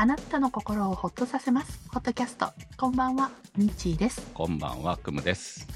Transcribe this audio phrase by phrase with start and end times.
[0.00, 1.80] あなたの心をほっとさせます。
[1.88, 2.46] ホットキャスト。
[2.76, 4.24] こんばんは、みちーです。
[4.32, 5.66] こんばんは、くむです。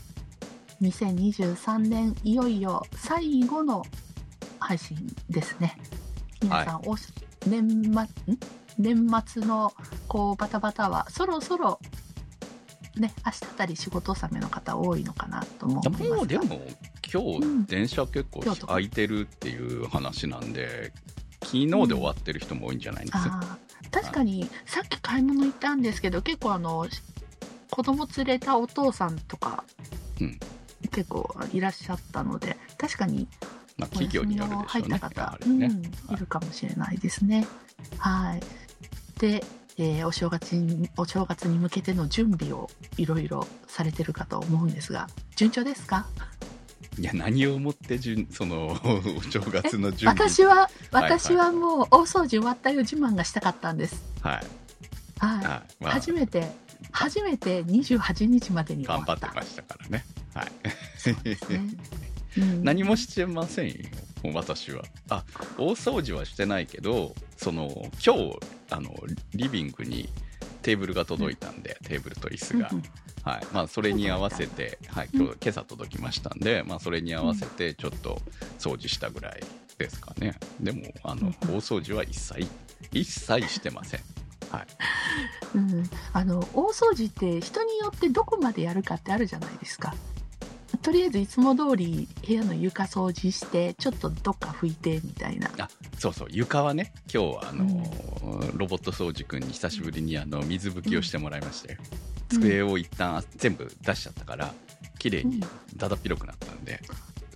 [0.81, 3.83] 2023年、いよいよ最後の
[4.61, 4.97] 配信
[5.29, 5.77] ですね。
[6.41, 7.09] 皆さん、おし
[7.49, 8.39] 年末、ん？
[8.79, 9.75] 年末の
[10.07, 11.81] こうバタバタは、そろそろ、
[12.97, 16.61] ね、明日あたり仕事納めの方多いのかなと思いますがもうでも、
[17.13, 20.93] 今日、うん電車結構空いてるっていう話なんで、
[21.43, 23.33] 昨日で終わってる人も多いんじゃないんですよ。
[23.35, 26.87] あー確かにさっき買い物行ったんですけど結構あの
[27.71, 29.65] 子供連れたお父さんとか、
[30.21, 30.39] うん
[30.91, 33.27] 結構いらっしゃったので確かに
[33.79, 34.97] まあ、お企業によるでしょ入うね。
[34.97, 35.63] った方、やはうん。
[35.63, 37.47] いるかもしれないですね。
[37.99, 38.41] はい
[39.19, 39.43] で、
[39.79, 42.69] えーお正月にお正月に向けての準備を
[42.99, 46.07] いろいろされてるかと思うんですが順調ですか？
[46.99, 50.15] いや、何をもってじゅん、その、 お正月の準備。
[50.15, 54.03] 私ははい私はもう大掃除終わったよ自慢がしたかったんです。
[54.21, 54.35] はい。
[55.19, 55.75] はいはい。
[55.81, 56.51] まあ、初めて
[56.91, 60.05] 初めて28日までに頑張ってましたからね。
[60.35, 60.47] はい。
[61.29, 61.39] ね
[62.39, 63.77] うん何もしてませんよ、
[64.33, 64.83] 私は。
[65.11, 65.25] あ、
[65.59, 68.39] 大掃除はしてないけど、その、今日、
[68.71, 68.95] あの、
[69.35, 70.09] リビングに
[70.63, 72.71] テーブルが届いたんで、テーブルと椅子が。
[73.25, 73.47] はい。
[73.53, 78.21] まあ、それに合わせて、はい、今日、今朝届きましたんで、まあ、それに合わせて、ちょっと
[78.59, 79.41] 掃除したぐらい
[79.79, 80.39] ですかね。
[80.61, 82.47] でも、あの、うん大掃除は一切、
[82.93, 84.01] 一切してません。
[84.51, 84.67] はい。
[85.55, 89.95] うんあの大掃除って人によってどこまでやるかってあるじゃないですか
[90.83, 95.49] とりあえずいつも通り部屋の床掃除してちょっとどっか拭いてみたいな。
[95.59, 96.29] あそうそう。
[96.31, 97.85] 床はね今日はあの、
[98.55, 101.79] ロボット掃除くんに久しぶりにあの水拭きをしてもらいましたよ、
[102.29, 104.53] 机を一旦全部出しちゃったから
[104.99, 105.41] 綺麗に
[105.77, 106.81] だだっ広くなったんで、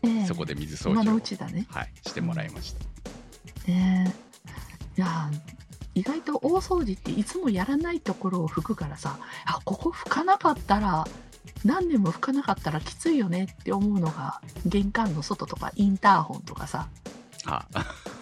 [0.03, 0.27] ええ。
[0.27, 1.67] そこで水掃除をうちだね。
[1.71, 4.13] はい、してもらいました、ね
[4.97, 5.01] え。
[5.01, 5.31] いや
[5.95, 11.07] 意外と大掃除っていつもやらないところを拭くからさあここ拭かなかったら
[11.65, 16.89] 何年も拭かなかったらきついよねって思うのが玄関の外とかインターホンとかさ。
[17.47, 17.67] あ。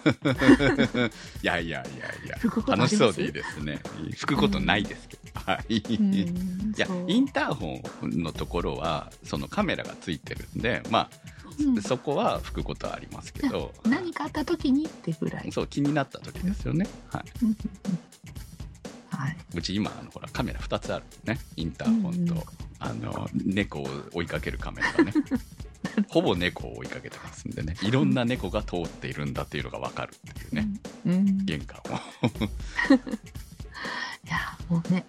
[1.41, 1.85] いやいやいやい
[2.27, 2.37] や。
[2.67, 3.81] 楽しそうでいいですね。
[4.11, 7.05] 拭くことないですけど、はい、うんいやそう。
[7.07, 11.09] インターホンのところはそのカメラがついてるんでまあ、
[11.59, 11.81] うん。
[11.81, 13.73] そこは拭くことはありますけど。
[13.83, 15.51] 何かあった時にってぐらい。
[15.51, 17.99] そう気になった時ですよね、はい、うんうんうん
[19.15, 19.37] はい。
[19.53, 22.43] うち今あのほらカメラ2つあるねインターホンと、うんうん
[22.77, 25.13] あの猫を追いかけるカメラがね
[26.09, 30.67] ほぼ猫を追いかけてますんでねいろんな猫が通っているんだっていうのが分かるっていうね、
[31.05, 31.13] うん。
[31.13, 31.89] うん、い玄関を
[34.27, 35.05] や、もうね。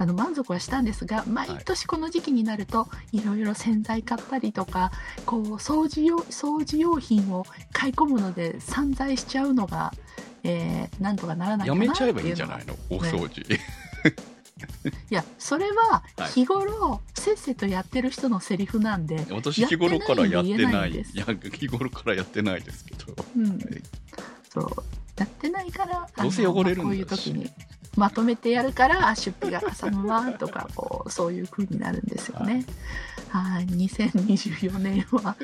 [0.00, 4.92] あの満足はしたんですが毎年この時期になると、い、ろいろ洗剤買ったりとか
[5.26, 9.92] こう掃除用掃除用品を買い込むので散財しちゃうのが、
[10.44, 12.74] えーなんとかならないかなやめちゃえばいいいんじゃないの？
[12.90, 13.42] 大掃除、
[15.10, 16.30] いやそれははい。
[16.32, 20.92] 日頃せっせとやってる人のセリフなんで、私日頃からやってない。
[20.92, 23.14] いや日頃からやってないですけど。
[23.36, 23.58] うん、
[24.52, 24.84] そう。
[25.16, 26.84] やってないからどうせ汚れるんだし。
[26.84, 27.50] まあこういう時に
[27.96, 32.64] まとめてやるからあ出費がかさむわとかこうそういう風になるんですよね。
[33.28, 33.66] はい。
[33.66, 35.36] 2024年は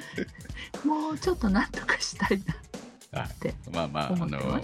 [0.85, 2.55] もうちょっとなんとかしたいな。
[2.55, 2.84] はい
[3.23, 4.61] ってまあまあ、あの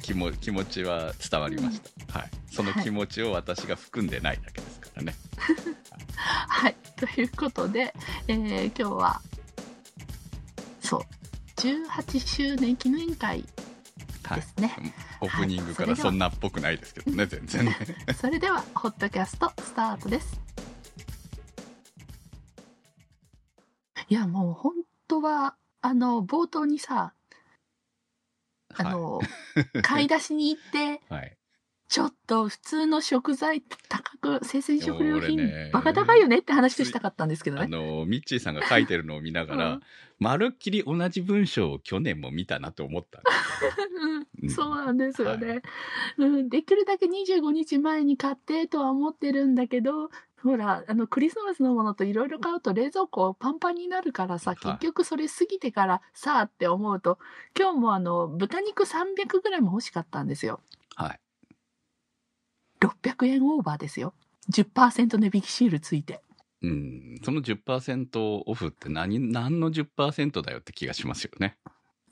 [0.00, 5.14] 気も気持ちは伝わりました、はい、その気持ちを私が含んでないだけですからね、
[6.16, 6.76] はい。
[6.96, 7.94] ということで、
[8.26, 9.22] えー今日は
[10.80, 11.00] そう。
[11.56, 13.44] 18周年記念会
[14.22, 14.40] はい。
[14.40, 14.72] ですね。
[15.20, 17.76] オープニングからそんなっぽくないですけどね、全然ね。
[18.16, 20.40] それではホットキャストスタートです。
[24.10, 24.72] いやもう本
[25.06, 27.12] 当はあの冒頭にさ
[28.74, 29.20] あの、
[29.82, 31.20] 買い出しに行ってはい。
[31.20, 31.38] はい。
[31.88, 35.70] ちょっと普通の食材高く生鮮食料品、俺ね。
[35.72, 39.80] バカ高いよねって話をしたかったんですけどあねの、ミッチーさんが書いてるのを見ながら、うん。
[40.18, 45.62] まるっきり同じ文章を去年も見たなと思ったんです うんうんそうなんですよね、はい。
[46.18, 50.10] うん、できるだけ25日前に買ってとは思ってるんだけど
[50.42, 57.18] ほらあのクリスマスのものといろいろ買うと冷蔵庫パンパンになるからさはい結局それ過ぎてからさあって思うと
[57.58, 60.60] 今日もあの豚肉 300g 欲しかったんですよ。
[60.94, 61.20] はい。
[62.80, 64.14] 600円オーバーですよ
[64.52, 66.22] 10%値引きシールついて
[66.62, 67.20] うん。
[67.24, 71.56] その10%オフって何、何の10%だよって気がしますよね。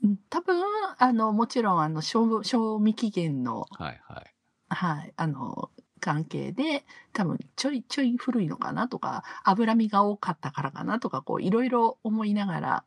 [0.03, 0.61] うん多分
[0.99, 4.33] あのもちろんあの賞賞味期限のはいはい。
[4.69, 5.69] はい、あの、
[6.07, 12.85] 関係で、多分ちょいちょい古いのかなとか、脂身が多かったからかなとか、こう、いろいろ思いながら、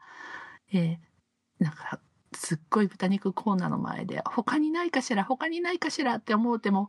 [0.72, 2.00] えーなんか、
[2.34, 6.88] すっごい豚肉コーナーの前で、他にないかしら、他にないかしらって思うても、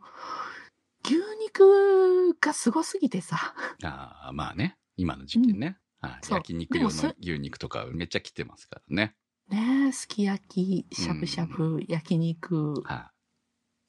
[1.03, 3.53] 牛肉がすごすぎてさ。
[3.83, 4.77] ああ、まあね。
[4.95, 5.77] 今の時期ね。
[6.01, 9.15] う焼肉用の牛肉とかめっちゃ来てますからね。
[9.49, 13.11] ねえ、すき焼き、しゃぶしゃぶ、焼肉、は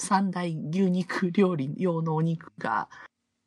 [0.02, 2.88] 三大牛肉料理用のお肉が、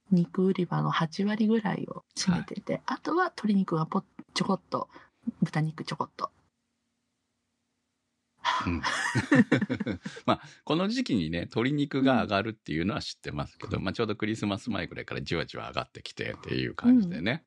[0.10, 4.04] 肉売り場の8割ぐらいを占めてて、あとは鶏肉がポッ
[4.34, 4.88] ちょこっと、
[5.42, 6.31] 豚肉ちょこっと。
[8.66, 8.69] い。
[8.69, 8.81] うん。
[10.25, 17.44] まあ、この時期にね、鶏肉が上がるっていうのは知ってますけど、まあちょうどクリスマス前ぐらいからじわじわ上がってきてっていう感じでね。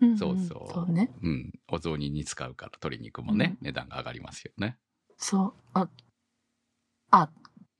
[0.00, 0.72] うんそうそう。
[0.72, 1.10] そうね。
[1.22, 1.52] うん。
[1.68, 4.78] お雑煮に使うから鶏肉もね、値段が上がりますよね。
[5.16, 5.54] そう。
[5.74, 5.88] あ、
[7.10, 7.30] あ、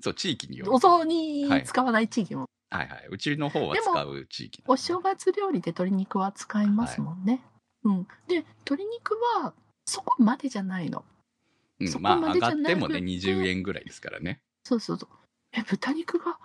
[0.02, 0.74] そう、地域による。
[0.74, 3.06] お雑煮使わない地域も、はいはい。
[3.10, 7.42] うちの方は使う地域お正月料理で鶏肉は使いますもんね。
[7.84, 8.04] うん。
[8.26, 9.54] で、鶏肉は
[9.86, 11.04] そこまでじゃないの。
[11.86, 14.40] そこうん、まあま上がでじゃなくてってもね、20円ぐらいですからね。
[14.64, 15.08] そうそうそう。
[15.52, 16.38] え、豚肉が、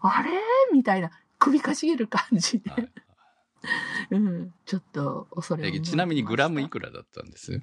[0.00, 0.30] あれ？
[0.72, 2.70] みたいな、首かしげる感じで。
[2.70, 2.88] はい
[4.10, 4.52] うん。
[4.66, 7.60] ちょっと恐れちなみにグラムいくくらだったんです？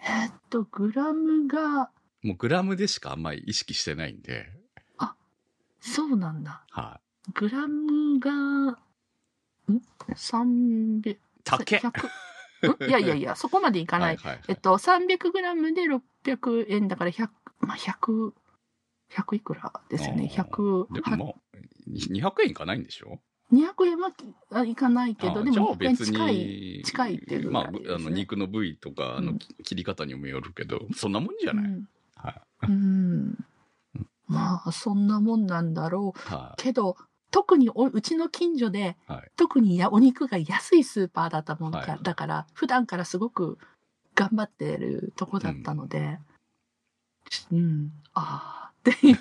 [0.00, 1.90] えっと、グラムが、
[2.24, 4.50] もうグラムでしかあんまり意識してないんで、
[5.84, 6.64] そうなんだ。
[6.70, 6.98] は
[7.34, 8.78] グラムが、ん
[10.08, 11.18] ?300、い。
[11.44, 14.16] 100やいやいや、 そこまでいかない。
[14.16, 17.28] はいはいはいえっと、300グラムで600円だから100、
[17.60, 18.32] まあ、100、
[19.10, 20.30] 100いくらですよね。
[20.34, 23.20] あーで100、ももう、200円いかないんでしょ
[23.52, 24.10] ？200円は
[24.52, 26.34] あいかないけど、でも200円別近い。
[26.34, 31.64] に、近いっていうぐまあ、あの肉の部位とか、あのうん切り方にもよるけど、そんなもんじゃない。
[31.66, 31.88] うん
[32.24, 32.66] はい。
[32.66, 33.44] うん。
[34.26, 36.18] まあ、そんなもんなんだろう。
[36.18, 36.96] はけど、
[37.30, 43.58] 特におうちの近所で、はい特にやお肉が安いスーパーだったもんか、はいだから、普段からすごく
[44.14, 46.18] 頑張ってるとこだったので、
[47.52, 49.12] うん、ああ、ってい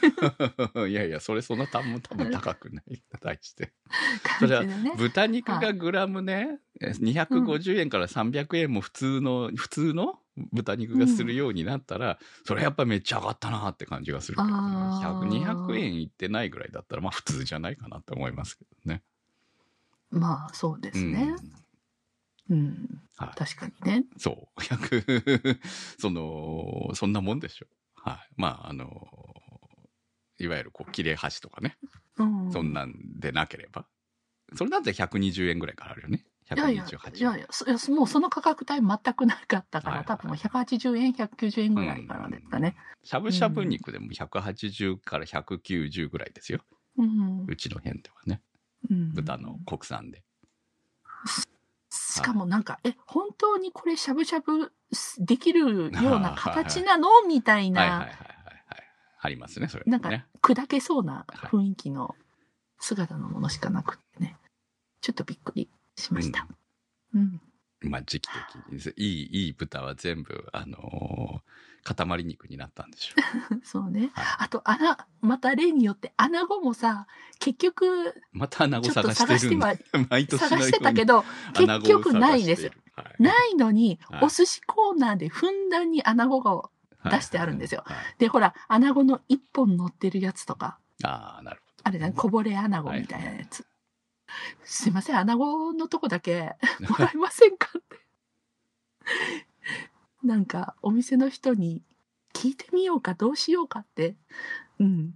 [0.85, 0.91] うい。
[0.91, 3.01] いやいや、それそんな多分多分高くない。
[3.19, 3.73] 対して。
[4.39, 4.93] 感じでね。
[4.97, 10.19] 豚肉がグラムね、え250円から300円も普通の、普通の
[10.51, 19.03] 豚肉がするようになったら、それやっぱめっちゃ上がったなって感じがするけどね、あー100 200円いってないぐらいだったら、まあ普通じゃないかなって思いますけどね。
[20.09, 21.35] まあ、そうですね。
[21.37, 21.63] うん
[22.49, 24.05] うん、はい、確かにね。
[24.17, 24.61] そう。
[24.61, 25.59] 100
[25.97, 27.67] その、そんなもんでしょ。
[27.95, 28.33] はい。
[28.35, 29.07] まあ、あの、
[30.39, 31.77] いわゆるこう、切れ端とかね。
[32.17, 33.85] うん、そんなんでなければ。
[34.55, 36.25] それだって120円ぐらいからあるよね。
[36.55, 37.19] いやいや、128円。
[37.19, 42.75] いやいや、もうその価格帯全くなかったから、はい多分180円、190円ぐらいからですかね。
[43.03, 46.59] しゃぶしゃぶ肉でも180から190ぐらいですよ。
[46.97, 47.45] うん。
[47.47, 48.41] うちの辺ではね。
[48.89, 50.23] うん豚の国産で。
[51.89, 54.73] しかもなんか、え、本当にこれしゃぶしゃぶ
[55.19, 57.07] できるような形なの？
[57.27, 58.83] みたいな、はいはいはいはいはい。
[59.21, 59.91] ありますね、それ、ね。
[59.91, 60.09] なんか
[60.41, 62.15] 砕けそうな雰囲気の
[62.79, 64.37] 姿のものしかなくてね。
[65.01, 66.47] ちょっとびっくりしました。
[67.13, 67.41] うん。
[67.81, 68.29] まあ時期
[68.71, 71.53] 的に、いい、いい豚は全部、あのー
[71.83, 73.15] 塊肉になったんでしょ
[73.63, 74.11] そうね。
[74.13, 77.07] はいあと、穴、また例によって、穴子もさ、
[77.39, 78.13] 結局、う。
[78.31, 79.75] また穴子探してるんだ。
[80.09, 82.63] 毎年探してたけど、結局ないです。
[82.65, 82.73] はい
[83.19, 86.69] ないのに、はいお寿司コーナーでふんだんに穴子が
[87.09, 87.83] 出してあるんですよ。
[88.19, 91.73] で、ほら、穴子の一本乗ってるやつとか、ああ、なるほど。
[91.85, 93.65] あれだね、こぼれ穴子みたいなやつ。
[94.65, 96.55] すいません、穴子のとこだけ
[96.89, 97.99] もらえませんかって。
[100.23, 101.81] なんか、お店の人に
[102.33, 104.15] 聞いてみようか、どうしようかって、
[104.79, 105.13] うん。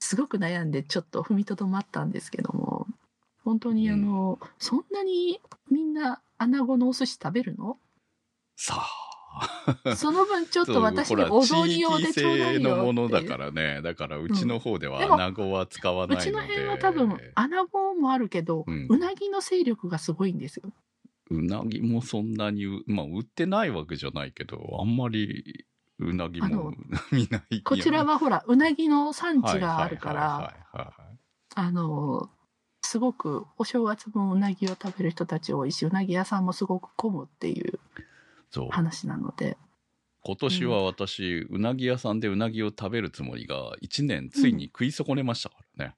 [0.00, 2.86] すごく悩んで、ちょっと踏みとどまったんですけども、
[3.44, 7.78] 本当にあの、そんなにみんな穴子のお寿司食べるの？
[8.56, 9.01] さあ。
[9.96, 13.80] その分ちょっと私にお雑煮用でちょうだいのものだからね。
[13.82, 16.30] だからうちの方では穴子は使わうないので。
[16.30, 20.72] ちの辺は多分穴子もあるけど、ううんなぎの勢力がすごいんですよ。
[21.30, 25.66] うなぎもそんなにう、まあ売ってないわけじゃないけど、あんまり
[25.98, 26.72] うなぎも
[27.12, 30.54] 見ないこちらはほら、うなぎの産地があるから、
[31.54, 32.30] あの、
[32.82, 37.78] すごくお正月もうなぎを食べる人たち多いし、うなぎ屋さんもすごく混むっていう。
[38.70, 39.56] 話なので、
[40.24, 45.96] 今年は私、うなぎ屋さんでうなぎを食べるつもりが、一年ついに食い損ねましたからね。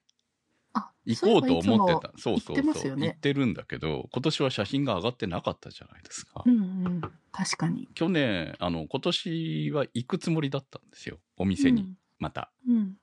[0.73, 2.13] あ、行こうと思ってた。
[2.19, 2.91] そうそう行ってますそう。
[2.91, 6.43] よね行ってるんだけど、今年は写真が上がってなかったじゃないですか。
[6.47, 7.01] うんうん、
[7.33, 7.87] 確かに。
[7.95, 11.19] 去年、あの、今年は行くつもりだったんですよ。
[11.37, 12.51] お店に、また。
[12.67, 12.77] うん。
[12.77, 12.97] うん。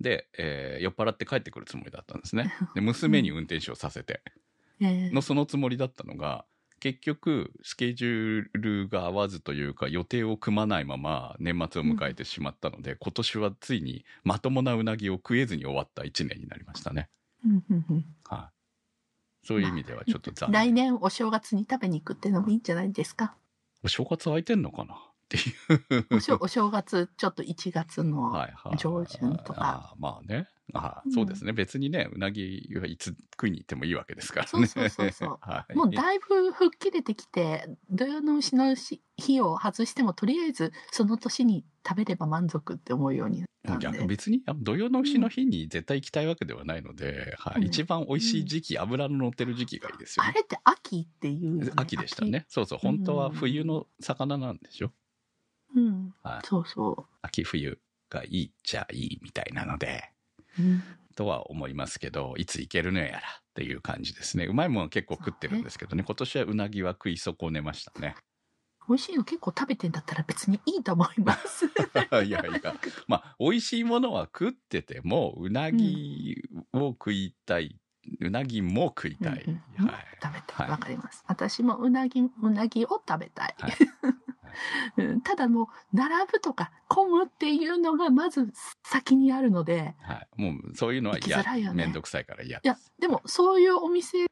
[0.00, 2.52] で、えー酔っ払って帰ってくるつもりだったんですね。
[2.74, 4.22] で、娘に運転手をさせて。
[4.80, 6.44] えーのそのつもりだったのが、
[6.84, 17.08] 結局、スケジュールが合わずというか、予定を組まないまま年末を迎えてしまったので、今年はついにまともなうなぎを食えずに終わった1年になりましたね。
[17.42, 18.50] うんうんうんは
[19.42, 19.46] い。
[19.46, 20.92] そういう意味ではちょっと残来念。
[20.92, 23.34] 年お正月に食べに行くっていうのもいいんじゃないですか。
[23.82, 24.98] お正月空いてんのかなっ
[25.30, 25.40] てい
[26.10, 26.16] う。
[26.16, 28.24] お正お正月、ちょっと1月の。
[28.24, 28.76] はいはい。
[28.76, 30.48] 上旬とかあーまあね。
[30.72, 31.52] あそうですね。
[31.52, 34.66] 別にね、うなぎはいつ食いに行ってもいいわけですからね。
[34.66, 35.74] そうそうそう はい。
[35.76, 38.74] もうだいぶ吹っ切れてきて、土曜の牛の
[39.16, 43.98] 日を外しても、とりあえずその年に食べれば満足って思うようになったんで。
[43.98, 50.30] 逆別にあ土曜の牛の日に絶対行きたいわけではないので、はいうん一番美味しい時期、脂の乗ってる時期がいいですよね。
[50.30, 52.46] あれって秋っていうよね、秋でしたね。
[52.48, 54.92] そうそう、本当は冬の魚なんでしょ？
[55.74, 55.80] 秋。
[55.80, 56.14] うん。
[56.22, 57.78] はい、そうそ秋冬
[58.10, 59.90] がいいっちゃいいみたいなので、う。
[59.90, 60.13] うん。
[61.16, 63.20] とは思いますけど、いつ行けるのやらっ
[63.54, 64.46] ていう感じですね。
[64.46, 68.16] うまいものは結構食ってるんですけどね、今年はうなぎは食い損ねましたね。
[68.88, 71.66] 美味しいの結構食べてんだったら別にいいと思います。
[71.66, 71.70] い
[72.12, 72.44] やいや、
[73.06, 76.36] まあ、美味しいものは食ってても、うなぎ
[76.72, 77.78] を食いたい、
[78.20, 79.44] うなぎも食いたい。
[79.46, 80.04] うんうんはい。
[80.22, 80.56] 食べた。
[80.56, 81.24] はいいわかります。
[81.26, 83.54] 私もうなぎ、うなぎを食べたい。
[83.58, 83.72] はい
[84.96, 88.52] うんただもう、並ぶとか混むっていうのがまず
[88.84, 90.42] 先にあるので、はい。
[90.42, 91.72] もう、そういうのは嫌いよ。
[91.72, 94.26] ねめんどくさいから嫌いやでもそういうお店、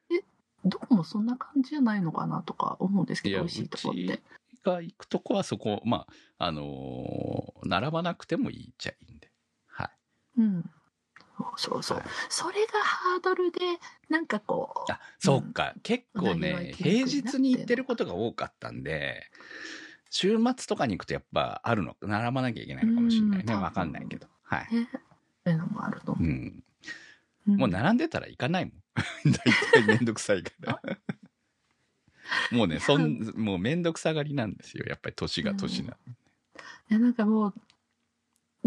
[0.65, 4.23] どこもそんな感じじゃないのかなとか思うんですけど、美味しいとこっうてち。
[4.63, 6.07] が行くとこはそこ、ま
[6.39, 9.33] あ、あのー並ばなくてもいいっちゃいいんで。
[9.67, 9.91] はい。
[10.39, 10.71] うん。
[11.57, 11.99] そうそう。
[11.99, 13.61] はいそれがハードルで、
[14.09, 15.75] なんかこう、あ、そうか。
[15.83, 19.25] 結構うなぎはね、平日に行ってることが多かったんで、
[20.11, 23.55] 週末とかに行くとやっぱあるの、並ばなきゃいけないのかもしれないね。
[23.55, 24.27] うんわかんないけど。
[24.43, 24.75] はい。
[24.75, 24.89] ね、
[25.45, 26.25] そういうのもあると思う。
[26.25, 26.33] うん。
[27.49, 28.75] うんもう並んでたら行かないもん。
[29.27, 30.81] 大体めんどくさいから。
[32.57, 34.85] もうね、そん、もうめんどくさがりなんですよ。
[34.87, 35.97] やっぱり年が年な。
[36.91, 37.55] いやなんかもう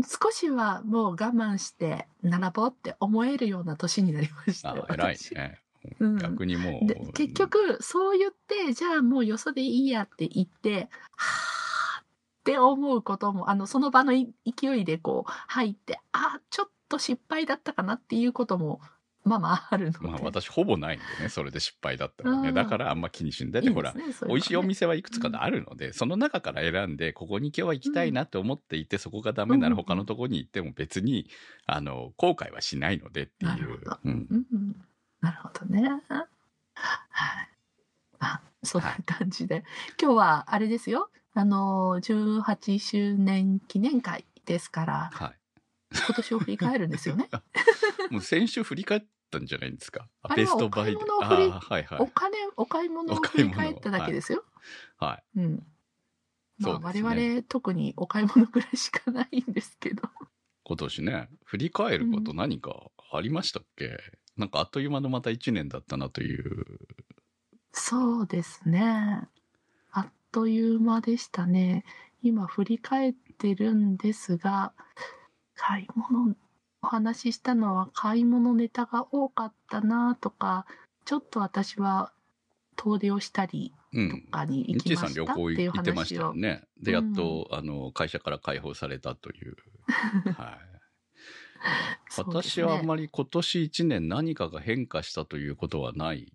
[0.03, 5.59] 少しはもう我慢して並ぼうって思えるような年になりました偉い私ね。
[5.99, 6.87] うん逆にもう。
[6.87, 12.05] で結局そう言ってじゃあもうよそでいいやって言ってはあっ
[12.43, 18.81] て思うこともあのその場のい勢いでこう入ってあちょっと失敗だったかなっていうことも
[19.25, 22.49] まあまああるので、まあ私ほぼないんでね、それで失敗だったらね。
[22.49, 23.59] うんだからあんま気にしんで。
[23.59, 31.27] いいですねそういうのね美味しいお店はいくつかあるので、その中から選んで、ここに今日は行きたいなって思っていて、そこがダメならうん他のとこに行っても別に、
[31.65, 33.97] あの、後悔はしないのでっていうなるほど。
[34.05, 34.27] うん。
[34.29, 34.75] うんうん、
[35.21, 35.89] なるほどね。
[36.07, 36.27] はい。
[38.19, 39.63] あ、そんな感じで、
[39.99, 41.09] 今日はあれですよ。
[41.33, 45.39] あの、18周年記念会ですから、はい。
[45.91, 47.29] 今年を振り返るんですよね。
[48.11, 49.05] もう先週振り返っ
[49.35, 50.07] たんじゃないんですか。
[50.21, 50.97] あベストバイで。
[51.21, 51.99] あーはいはい。
[51.99, 54.43] お金、お買い物を振り返っただけですよ。
[54.97, 55.39] はい。
[55.39, 55.63] うん。
[56.59, 60.03] まあ、ね我々特にお買い物ぐらいしかないんですけど。
[60.63, 63.97] 今年ね、振り返ること何かありましたっけ、
[64.37, 66.65] なんかあっという間のまた1年だったなという。
[67.71, 69.27] そうですね。
[69.91, 71.83] あっという間でしたね。
[72.23, 74.73] 今振り返ってるんですが、
[75.55, 76.35] 買い物、
[76.85, 80.67] お話ししたのは買い物ネタが多かったなとか、
[81.03, 82.13] ちょっと私は
[82.75, 84.21] 遠出をしたりうん。
[84.25, 86.35] とかに行き日ましたさん旅行っていう行ってました話を。
[86.35, 86.63] よね。
[86.79, 89.55] で、やっと、あの、会社から解放されたという。
[90.37, 90.75] はい。
[92.17, 96.31] 私はあんまり今年1年何かが変化したということはない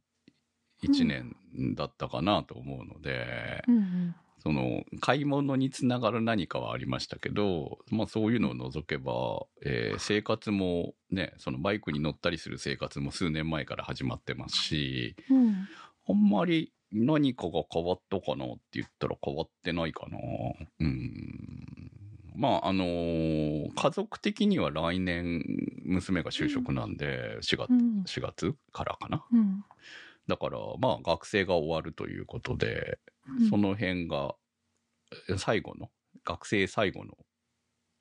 [0.82, 1.36] 1年
[1.76, 15.68] だったかなと思うので、うんうんその買い物につながる何かはありましたけど、まあそういうのを除けば、えー生活もね、そのバイクに乗ったりする生活も数年前から始まってますし、うん
[16.08, 20.18] あんまり何かが変わったかなって言ったら変わってないかな。
[20.80, 21.90] うん。
[22.34, 25.44] まあ、あのー家族的には来年
[25.84, 29.24] 娘が就職なんで、4月、うん4月からかな。
[29.32, 29.64] うん
[30.30, 32.98] だから、まあ学生が終わるということで、
[33.50, 34.34] その辺が、
[35.28, 35.90] え最後の、
[36.24, 37.18] 学生最後の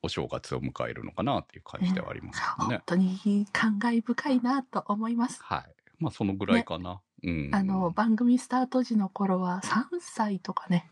[0.02, 2.84] お正月を迎えるのかなっていう感じではありますけどね本。
[2.86, 5.42] 当に感慨深いなと思います。
[5.44, 5.64] はい。
[5.98, 7.02] まあそのぐらいかな。
[7.24, 7.50] うん。
[7.52, 10.90] あの番組スタート時の頃は3歳とかね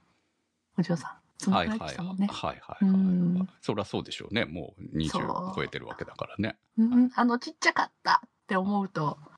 [0.78, 3.48] お嬢さんそのはいはいぐらいでしたもんね、はいはいうんはい。
[3.62, 4.46] そりゃそうでしょうね。
[4.46, 6.58] もうそう20超えてるわけだからね。
[6.78, 9.37] うん、あのちっちゃかったって思うとはい。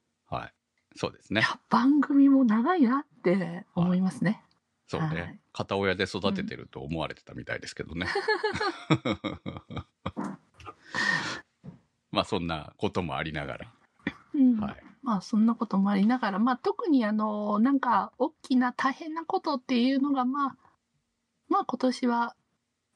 [1.00, 1.42] そうですね。
[1.70, 4.44] 番組も長いなって思いますね、
[4.86, 5.40] そうはいね。
[5.54, 8.08] 片親で育ててると思われてたみたいですけどね。
[12.12, 13.72] まあそんなこともありながら。
[14.34, 14.84] うんはい。
[15.02, 20.58] まあそんなこともありながら、まあ特にあの、なんか大きな大変なことっていうのがまあ、
[21.48, 22.36] まあ今年は、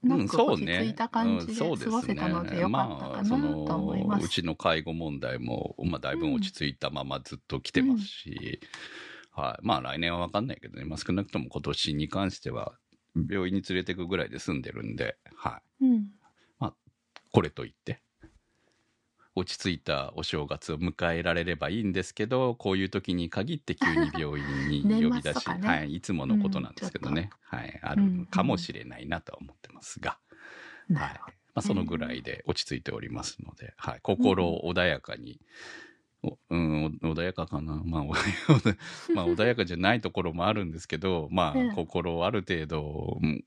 [0.04, 4.22] なうんんかそうね落ち着いた感じでうんそう過ごせたのでよかったかなそと思います。
[4.22, 8.60] のうちの介護問題も、まあ、だいぶ落ち着いたままずっと来てますし、
[9.32, 9.66] はい。
[9.66, 12.74] まあ来年はわかんないけどね、まあ少なくとも今年に関しては、
[13.16, 15.86] 病院に連れてくぐらいで済んでるんで、はい。
[15.86, 16.08] うん。
[17.32, 18.04] これといって、
[19.36, 30.18] 落ち着いたお正月を迎えられればいいんですけど、こういう時に限って急に病院に 呼び出し、ねはい、いつものことなんですけどね、はい、あるのかもしれないなとは思ってますが、は
[30.90, 30.94] い。
[30.94, 31.38] なるほど。
[31.56, 35.40] まあ、そのぐらいで落ち着いておりますので、はい、心穏やかに、
[36.24, 38.14] おうん、お穏やかかな、 まあ、おま
[39.24, 41.70] あ穏やかじゃないところもあるんですけど、ま ええ。
[41.70, 43.44] あ、心をある程度、うん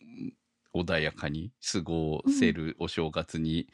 [0.74, 3.66] 穏やかに過ごせるお正月に、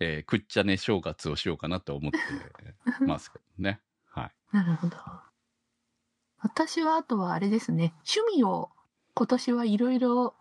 [0.00, 2.18] えーくっちゃね正月をしようかなと思って
[3.04, 3.80] ますけどね。
[4.06, 4.56] はい。
[4.56, 4.96] なるほど。
[6.38, 8.70] 私はあとはあれですね、趣味を
[9.14, 10.34] 今年はいろいろ、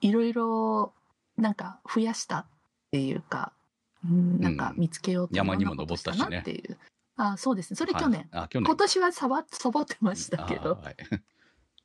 [0.00, 0.94] いろいろ
[1.36, 2.46] なんか増やしたっ
[2.90, 3.52] ていうか、
[4.04, 6.78] うん、なんか見つけようと山にもいろんなこと登ったしねなっていう。
[7.16, 7.76] あそうですね。
[7.76, 8.28] それ去年。
[8.32, 8.66] はいあ、去年。
[8.66, 10.78] 今年はサボサボってましたけど。
[10.82, 10.96] あはい。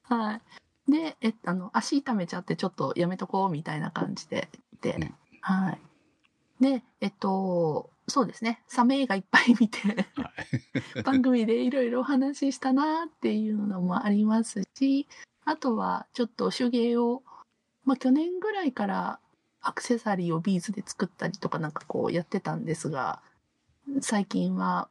[0.03, 0.91] はい。
[0.91, 4.49] で、えあの、足痛めちゃってちょっとやめとこうみたいな感じで、
[4.81, 5.81] で、うんはい。
[6.59, 8.61] で、えっと、そうですね。
[8.67, 11.03] サメ映画いっぱい見て、はい。
[11.03, 15.07] 番組でいろいろお話ししたなっていうのもありますし、
[15.45, 17.23] あとはちょっと手芸を、
[17.85, 19.19] まあ去年ぐらいから
[19.61, 23.21] アクセサリーをビーズで作ったりとかなんかこうやってたんですが、
[24.01, 24.89] 最近は、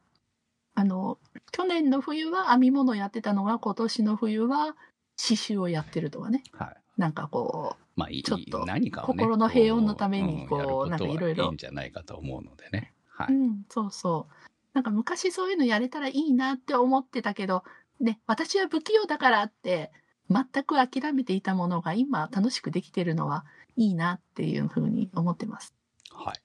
[0.75, 1.17] あの、
[1.51, 4.75] 去年の冬は編み物やってたのが今年の冬は
[5.17, 6.43] 刺繍をやってるとかね。
[6.53, 6.77] はい。
[6.97, 8.65] なんかこまあいい、ちょっと
[9.01, 12.93] 心の平穏のためにこうなんかいろいろはいいんじゃないかと思うのでね。
[13.07, 13.35] はう、い。
[13.35, 14.33] うん、そうそう。
[14.73, 17.63] なんか昔そういうのやれたらいいなって思ってたけど、
[17.99, 19.91] ね、私は不器用だからって
[20.29, 25.73] 全く諦めていたものが今楽しくできてるのはいいなっていうふうに思ってます。
[26.11, 26.41] はい。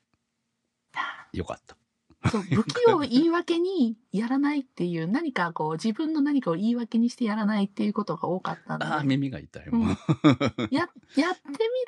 [1.37, 1.77] よかった。
[2.31, 9.89] そう、不器用を言い訳にやらないっていう、何かこう自分の何かを言い訳にしてやらないっていうことが多かったああ、ので、耳が痛いもん。
[9.91, 10.89] や、やって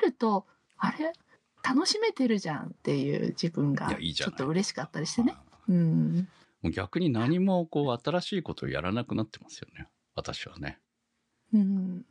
[0.01, 0.45] みると、
[0.77, 1.13] あれ？
[1.67, 5.35] 楽しめてるじゃんっていう自分がちょっと嬉しかったりしてね。
[5.67, 6.27] うん。
[6.71, 9.87] 逆に何もこう新しいことをやらなくなってますよね。
[10.15, 10.77] 私はね。
[11.53, 12.05] うん。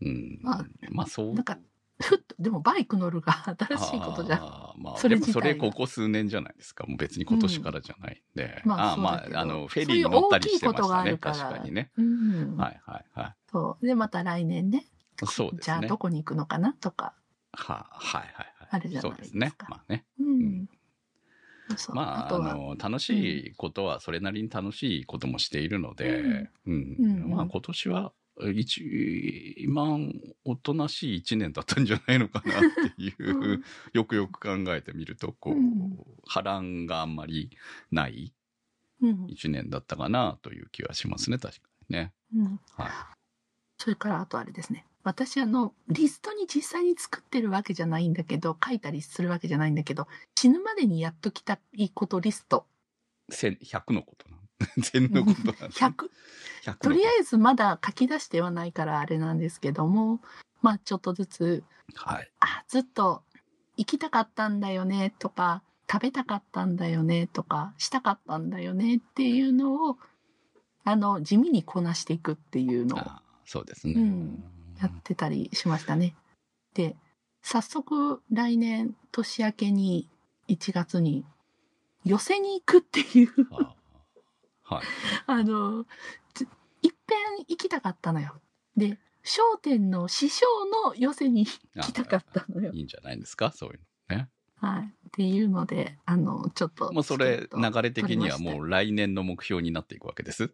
[0.00, 0.38] うん。
[0.42, 1.34] まあまあそう。
[1.34, 1.58] なんか、
[2.00, 4.38] ふっと、でもバイク乗るが新しいことじゃん。
[4.40, 6.84] あーまあ、それでもそれここ数年じゃないですか。
[6.86, 8.62] もう別に今年からじゃないんで。
[8.64, 11.18] まああーまそうだけどあ、あの、フェリーに乗ったりしてましたね。
[11.18, 11.90] 確かにね。
[11.96, 12.56] うん。
[12.56, 13.86] はいはいはそう。
[13.86, 14.84] で、また来年ね。
[15.22, 15.26] い。
[15.26, 15.60] そうですね。
[15.62, 17.14] じゃあどこに行くのかなとか。
[17.52, 18.68] ははいはいはい。
[18.70, 19.66] あるじゃないそうですねですか。
[19.68, 20.04] まあね。
[20.20, 20.68] うん。
[21.76, 26.96] そうまあ、あの、楽しいことはそれなりに楽しいこともしているので、うん。
[26.98, 28.12] うんまあ今年は、
[28.54, 29.98] 一、今、
[30.44, 32.60] おとなしい一年だったんじゃないのかなっ
[32.96, 37.50] ていう、うんよくよく考えてみると、こう、うん波乱があんまり
[37.90, 38.32] ない
[39.00, 39.26] うん。
[39.28, 42.12] 一年だったかなという気はしますね、確かにね。
[42.34, 42.60] うん。
[42.76, 42.90] はい。
[43.78, 44.84] それからあとあれですね。
[45.04, 52.66] 私あの、リストに実際に作ってるわけじゃないんだけど、書いたりするわけじゃないんだけど、死ぬまでにやっときたいことリスト。
[53.30, 55.70] 千、100のことなのことなん。
[55.70, 56.10] 100。
[56.62, 60.20] 100とりあええずまだ書き出してはないからあれなんですけども、
[60.62, 61.64] まあちょっとずつ、ず。
[61.94, 62.30] はい。
[62.40, 63.22] あ、ずっと
[63.76, 69.96] 行きたかったんだよねとか、食べたかったんだよねとか、したかったんだよねっていうのを、
[70.84, 73.94] あの、地味にこなしていくっていうのをあそうですね。
[73.94, 74.44] うん
[74.80, 76.14] やってたりしましたね。
[76.74, 76.94] で、
[77.42, 80.08] 早速来年年明けに
[80.48, 81.24] 1月に
[82.04, 83.74] 寄せに行くっていう、あ
[84.68, 84.84] はい。
[85.26, 85.86] あの、
[86.34, 86.48] ついっ
[87.06, 88.40] ぺん行きたかったのよ。
[88.76, 90.46] で、商店の師匠
[90.84, 92.70] の寄せに行きたかったのよ。
[92.72, 94.28] いいんじゃないですか、そういうのね。
[94.56, 94.82] はい。
[94.82, 96.92] っていうので、あの、ちょっと。
[96.92, 100.52] もうそれ、流れ的にはもう来年の目標になっていくわけです？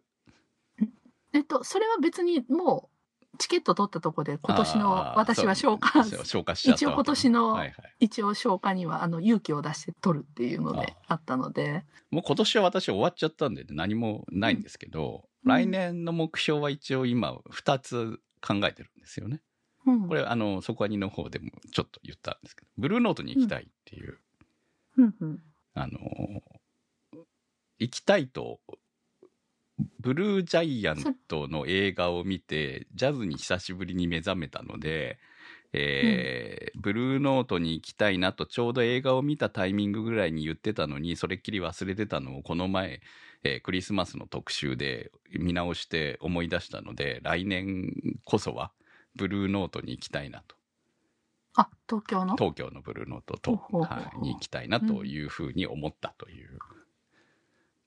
[1.33, 2.94] えっと、それは別にもう、
[3.37, 7.73] チケット取ったとこで今年の私は消化、一応今年のはいはい。
[7.99, 19.41] 一応消化にはあの勇気を出して取るっていうのであったので、もう今年は私終わっちゃったんで何もないんですけど、うん来年の目標は一応今2つ考えてるんですよね。
[19.85, 20.07] うん。
[20.07, 24.17] これあの、そこはにの方でもちょっと言ったんですけど、ブルーノートに行きたいっていう、
[24.97, 25.39] うんうん。
[25.75, 25.99] あの、
[27.77, 28.59] 行きたいと、
[29.99, 35.19] ブルージャイアントの映画を見て、ジャズに久しぶりに目覚めたので、
[35.73, 43.01] えーブルーノートに行きたいなとちょうど映画を見たタイミングぐらいに言ってたのにそれっきり忘れてたのをこの前、
[43.43, 47.91] えークリスマスの特集で見直して思い出したので来年
[48.23, 48.71] こそは
[49.15, 50.55] ブルーノートに行きたいなと。
[51.55, 52.35] あ、東京の？
[52.35, 56.59] 東京のブルーノートと、はい、に行きたいなというふうに思ったという、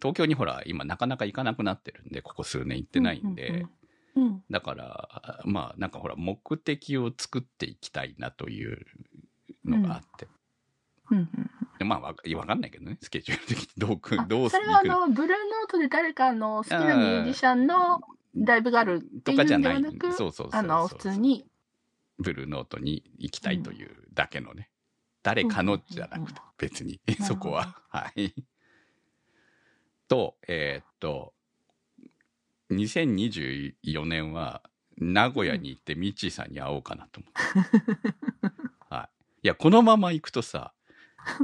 [0.01, 3.71] 東京にほら今なかなか行かなくなってるんでここ数年行ってないんで、うんうん
[4.17, 4.45] うん。
[4.51, 8.87] だからまあなんかほら目的を作っていきたいなという
[9.65, 10.29] のがあって、
[11.11, 11.19] うん。
[11.19, 11.29] うん
[11.79, 13.69] でまあわわかんないけどねスケジュール的に。
[13.79, 18.01] どうくあどうそれはあの、ブルーノートで誰かの好きなミュージシャンの
[18.35, 20.61] ライブがあるってというんでかじゃなはいなく、そうそうそうそう。
[20.61, 21.47] あの、普通に、
[22.19, 24.71] ブルーノートに行きたいというだけのね、
[25.23, 27.01] 誰かのじゃなくて別に。
[27.07, 27.25] ほど。
[27.25, 27.81] そこは。
[27.89, 28.35] はい
[30.09, 31.33] とえーっと
[32.71, 34.63] 2024年は
[34.99, 38.55] 名古屋に行ってミッチーさんに会おうかなと思って、
[38.91, 39.09] は
[39.43, 40.73] い、いやこのまま行くとさ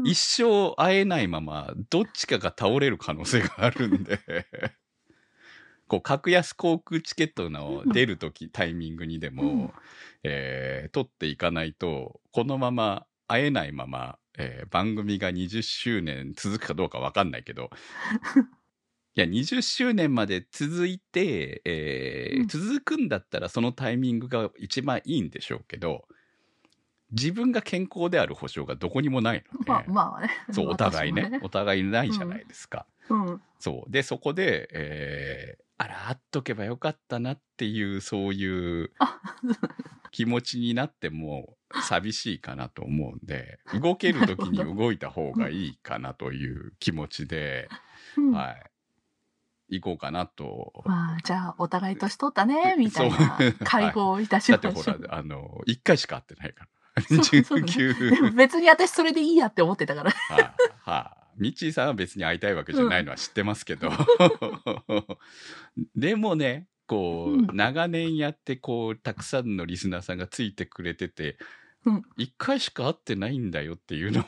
[0.05, 4.19] 一生会えないままどっちかが倒れる可能性があるんで。
[5.87, 9.73] こう格安航空チケットの出る時タイミングにでも、うん。
[10.23, 17.71] えー取っていかないとこのまま会えないまま、えー番組が20周年続くかどうか分かんないけど。
[19.17, 22.49] いや20周年まで続いて、えーうん。
[22.49, 26.09] 続くんだったらそのタイミングが一番いいんでしょうけど
[27.13, 30.31] 自分が健康である保証がどこにもないので、まあ、まあね。
[30.51, 31.23] そうお互いね。
[31.23, 32.87] 私もお互いないじゃないですか。
[33.09, 33.43] うん。
[33.61, 33.91] そう。
[33.91, 39.21] でそこで、えーあら会っとけばよかったなっていうそういうあ
[40.15, 47.69] 気持ちになっても寂しいかなと思うんで動ける時に動いた方がいいかなという気持ちで、
[48.17, 48.31] うん。
[48.31, 48.53] は
[49.71, 50.73] い、行こうかなと。
[50.85, 53.53] まあ、じゃあ、お互い年取ったね、みたいなそう。
[53.67, 54.99] 会合をいたしだってましょう。
[54.99, 57.03] ほらあの1回しか会ってないから。
[57.03, 57.67] そうそうね。
[57.75, 60.13] 19でも別に私それでいいやって思ってたから。
[60.13, 63.91] はい、はい、ミッチーさんは別に会いたいわけじゃないのは知ってますけど、
[65.97, 67.47] でもねこう、うん。
[67.53, 71.37] 長年やってこうたくさんのリスナーさんがついてくれてて、
[71.87, 72.03] うん。
[72.19, 74.25] 1回しか会ってないんだよっていうの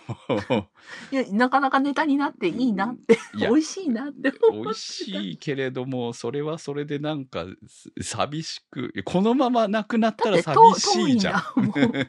[0.51, 0.69] も
[1.11, 11.43] いや、なかなかネタになっていいなって、美味しいなって思美味しいけれどもそれはそれでなんかす寂しくこのままなくなったら寂しいじゃん。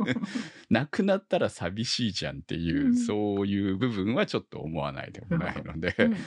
[0.69, 2.95] なくなったら寂しいじゃんっていう、うん。
[2.97, 6.17] そういう部分はちょっと思わないでもないので、うん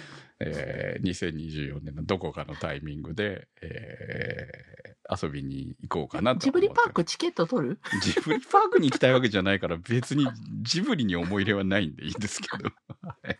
[0.40, 4.70] えー2024年のどこかのタイミングで、えー
[5.12, 7.80] 遊びに行こうかなとジブリパークチケット取る？
[8.00, 10.24] ジブリパークに行きたいわけじゃないから別に
[10.62, 12.70] ジブリに思い入れはないんでいいんですけど。
[13.02, 13.36] はい。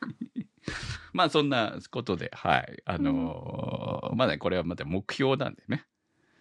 [1.13, 2.83] まあそんなことではい。
[2.85, 5.85] あのーまだこれはまだ目標なんでね。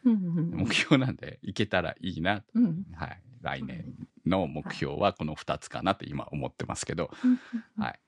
[0.04, 2.86] うんうん目標なんで行けたらいいなと、うん。
[2.95, 3.86] はい、来年
[4.26, 7.39] の目標はこの2つかなって今思ってますけど、うん。
[7.84, 8.00] はい。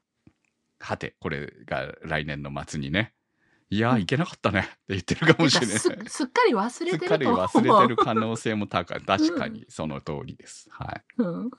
[0.82, 3.14] はて、これが来年の末にね、
[3.70, 5.80] いやー、いけなかったねって言ってるかもしれない。
[5.80, 7.46] す すっかり忘すれってかりると思う。
[7.46, 9.02] 忘れてる可能性も高い。
[9.02, 10.70] 確かにその通りです。
[10.72, 11.04] はい。
[11.18, 11.52] うん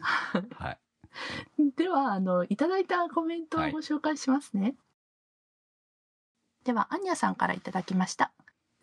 [0.54, 0.78] はい。
[1.76, 4.76] では、あの、いただいたコメントをご紹介しますね。
[6.64, 8.32] では、アンニャさんからいただきました。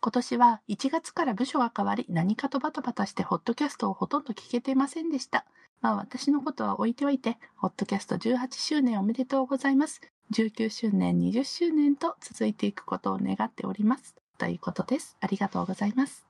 [0.01, 5.45] 今年は1月から部署が変わり、何かとバタバタして、ホットキャストをほとんど聞けていませんでした。
[5.81, 10.01] まあ、私のことは置いておいて、ホットキャスト18周年おめでとうございます。
[10.33, 14.15] 19周年、20周年と続いていくことを願っております。
[14.37, 15.17] ということです。
[15.21, 16.25] ありがとうございます。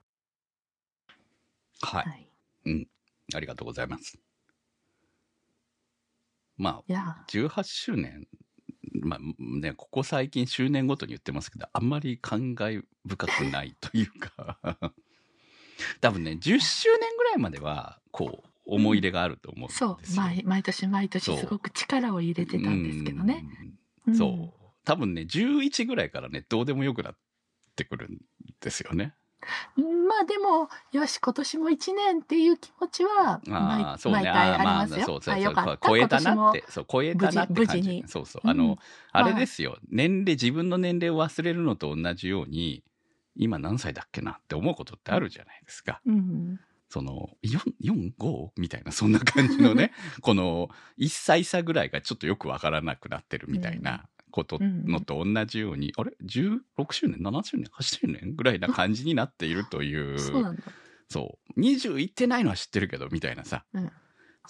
[1.82, 2.28] はい。
[2.72, 2.88] い。
[3.34, 4.20] ありがとうございます。
[6.58, 8.28] まあ、18周年、
[9.02, 9.20] まあ
[9.60, 14.58] ね、ここ最近周年ごとに言ってますけど、あんまり感慨深くないというか、
[16.00, 20.00] 多分ね、10周年ぐらいまでは、こう、思い入れがあると思うんですよ。
[20.04, 23.46] そう、毎毎年毎年そうすごく力を入れてたんですけどね。
[24.08, 24.14] うん。
[24.14, 24.66] んそう。
[24.84, 27.16] 多分ね、11ぐらいからね、どうでもよくなっ
[27.76, 28.20] てくるん
[28.60, 29.16] ですよね。
[29.76, 34.24] まあでも、よし、今年も1年っていう気持ちは、あ毎あ、そうね。
[34.24, 35.06] 毎回ありあますよ。
[35.06, 35.80] そうそう。
[35.86, 38.42] 超えたなっ今て、そう、超えたなって無事にそうそう。
[38.44, 38.78] うんあの、
[39.12, 39.78] あまあれですよ。
[39.90, 42.84] 年齢、自分の年齢を忘れるのと同じように、
[43.36, 46.02] 今何歳だっけなって思うことってあるじゃないですか。
[46.06, 46.16] 年。
[46.16, 46.60] うん。
[46.90, 48.50] その、4、4、5?
[48.58, 56.60] みたいな、そんな感じのね、 この、1歳差ぐらいがちょっとよくわからなくなってるみたいなことのと同じように、あれ ?16
[56.92, 60.62] 周年 ?7 周年 ?8 周年ぐらいな感じになっているという、そうなんだ。
[61.10, 61.60] そう。
[61.60, 63.66] 20いってないのは知ってるけど、みたいなさ。
[63.74, 63.92] うん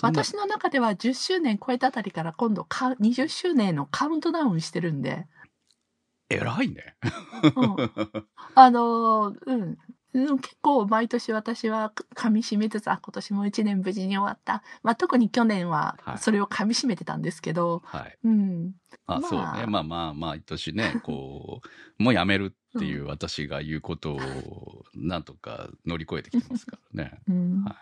[0.01, 5.25] 私の中では10周年超えたあたりから今度か20周年のカウントダウンしてるんで、
[6.29, 6.95] 偉いね。
[7.55, 7.91] うん
[8.55, 9.77] あのーうん。
[10.15, 14.63] うん結構毎年私は噛み締めつつ、あ、今年も一年無事に終わった。
[14.81, 18.17] まあ特に去年ははいそれを噛み締めてたんですけど、はい。
[18.23, 18.71] うん。
[19.07, 19.65] あ、まあそうね。
[19.67, 21.67] まあまあ、毎年ね、こう、
[22.03, 27.19] もうやめるっていう私が言うことを、なんとか乗り越えてきてますからね。
[27.27, 27.75] うんはい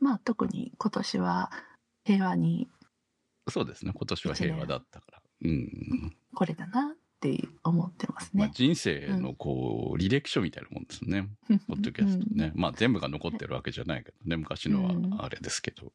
[0.00, 1.50] まあ特に今年は
[2.04, 2.68] 平和に
[3.48, 3.92] そうですね。
[3.92, 5.22] 今年は平和だったから。
[5.42, 6.16] うん。
[6.34, 8.52] これだなって思ってますまあ、ね。
[8.54, 11.28] 人生のこう、履歴書みたいなもんですね。
[11.68, 12.52] ポッドキャストね。
[12.54, 14.36] まあ全部が残ってるわけじゃないけどね。
[14.36, 15.92] 昔のうんはあれですけど。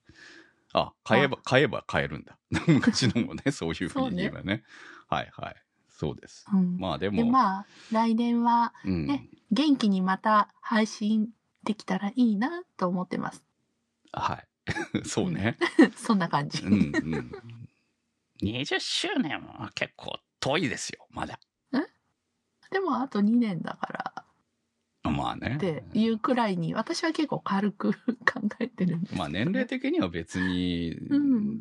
[0.74, 2.38] あ、買えば、買えば買えるんだ。
[2.68, 4.64] 昔のもね、そういうふうに言えばね。
[5.08, 5.56] はいはい。
[5.90, 6.46] そうです。
[6.52, 6.60] うん。
[6.60, 9.08] うんまあでも、でまあ来年はうん。
[9.08, 11.30] ね元気にまた配信
[11.64, 13.44] できたらいいなと思ってます。
[14.12, 14.48] はい。
[15.06, 15.58] そうね。
[15.96, 16.64] そんな感じ。
[16.64, 17.32] うんうん。
[18.42, 21.40] 20周年は結構遠いですよ、まだ。
[22.74, 23.94] でもあと2年だか
[25.04, 25.12] ら。
[25.12, 25.56] まあね。
[25.58, 25.60] っ。
[25.60, 27.98] ていうくらいに私は結構軽く考
[28.60, 29.16] えてるんです。
[29.16, 31.60] まあ年齢的には別に、うん。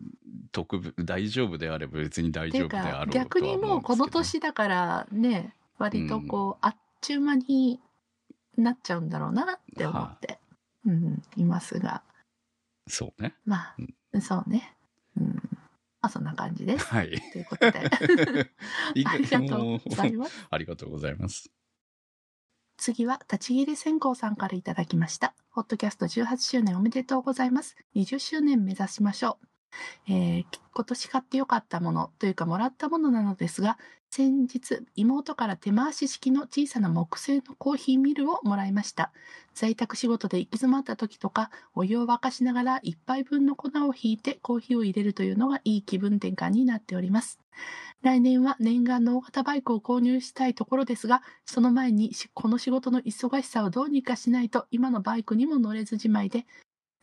[0.52, 7.80] 特別大丈夫であれば別に大丈夫であろうか逆にもうこの年だからね割とこう、あっちゅう間に
[8.56, 10.38] なっちゃうんだろうなって思って、
[10.86, 12.02] うん、いますが。
[12.88, 13.34] そうね。
[13.44, 13.74] ま
[14.14, 14.74] あ、そうね、
[15.16, 15.51] うん、
[16.02, 16.86] まあそんな感じです。
[16.86, 17.10] はい。
[17.32, 17.78] ということで
[18.94, 20.46] い ありがとうございもます。
[20.50, 21.50] ありがとうございます。
[22.76, 25.34] 次は立ち切り線香さんからいただきました。
[25.50, 27.76] ホットキャスト18周年おめでとうございます。
[27.94, 30.12] 20周年目指しましょう。
[30.12, 33.78] えー今年買ってよかったものというかもらったものなのですが、
[34.14, 39.10] 先日妹から手回し式の小さな木製のコーヒーミルをもらいました。
[39.54, 47.40] 在宅仕事で行き詰まった時とか、お湯を沸かしながら一杯分の粉をひいてコーヒーを入れるというのがいい気分転換になっております。
[48.02, 56.44] 来年は念願の大型バイクを購入したいところですが、その前にこの仕事の忙しさをどうにかしないと今のバイクにも乗れずじまいで、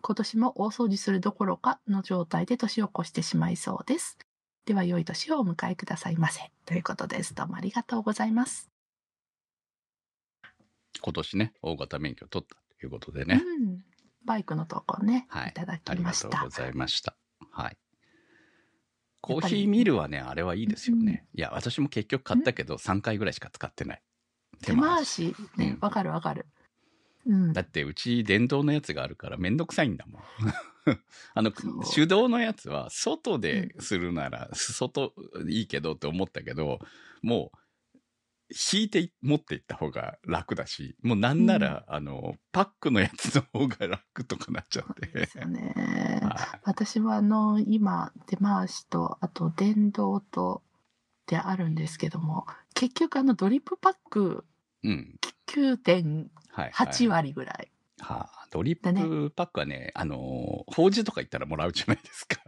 [0.04, 4.20] 今年も大掃除するどころかの状態で年を越してしまいそうです。
[4.66, 6.52] では良い年をお迎えくださいませ。
[6.66, 7.34] ということです。
[7.34, 8.70] どうもありがとうございます。
[11.02, 13.42] 今年ね、大型免許取ったということでね。
[13.44, 13.80] うん。
[14.26, 16.50] バイクの投稿ね、はいいただあきましたりがとうご。
[16.50, 17.16] ざいました。
[17.52, 17.78] はい。
[19.22, 21.26] コーヒーミルはね、あれはいいですよね。
[21.34, 24.02] いや、私も結局買ったけど、3回ぐらいしか使ってない。
[24.62, 26.46] 手回しね、わかるわかる。
[27.26, 27.62] うんだ。
[27.62, 30.22] ってうち電動のやつがあるからめんどくさいんだもん。
[31.34, 31.52] あの
[31.94, 35.14] 手動のやつは外でするなら、外
[35.48, 36.80] いいけどって思ったけど
[37.22, 37.58] もう
[38.74, 45.08] 引いて持っていった方が楽だしもうなんなら、あのパックのやつの方が楽とかなっちゃって。
[45.08, 46.20] ですよね。
[46.24, 50.64] は私はあの今手回しとあと電動と
[51.28, 54.46] であるんですけども結局あのドリップパック
[54.82, 57.08] いうん9.8はい、はい。
[57.08, 62.40] 割ぐらい、はあ、ドリッだプパックはね、あの法事とか行ったらもらうじゃないですか。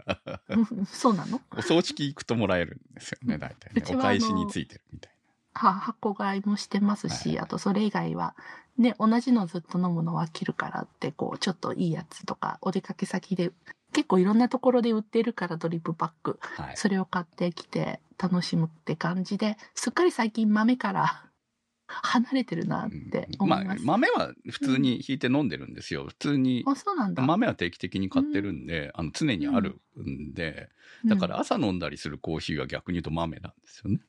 [0.49, 1.41] う んそうなの？
[1.57, 5.13] お葬式行くともらえるんですよね、大体ねお返しについてるみたい
[5.53, 8.35] は箱買いもしてますし、はいはいあとそれ以外は
[8.77, 13.51] ね同じのずっと飲むのは切るからってこうちょっといいやつとかお出かけ先で
[13.91, 16.65] 結構いろんなところで売ってるからドリップパックな。
[16.67, 16.77] はい。
[16.77, 21.25] それを買ってきて楽しむって感じですっかり最近豆から
[22.03, 26.05] 離れてるなってうんまあ思います。、豆は普通に引いて飲んでるんですよ。
[26.07, 26.63] 普通に。
[26.65, 27.21] あ、そうなんだ。
[27.23, 30.69] 豆は定期的に買ってるんで、あの常にあるんで、
[31.05, 33.99] だから朝飲んだりするコーヒーは逆に言うと豆なんですよね。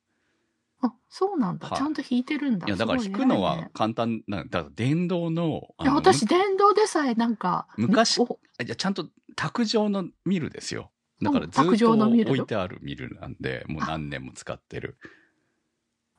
[0.82, 1.68] うん、あ、そうなんだ。
[1.68, 2.66] はいちゃんと弾いてるんだ。
[2.66, 10.90] いや、だから引くのは簡単な、だから電動の、あいやの私電動でさえなんか昔おじゃあちゃんと卓上のミルですよ。
[11.22, 14.98] だからずっと置いてあるミルなんで、もう何年も使ってる。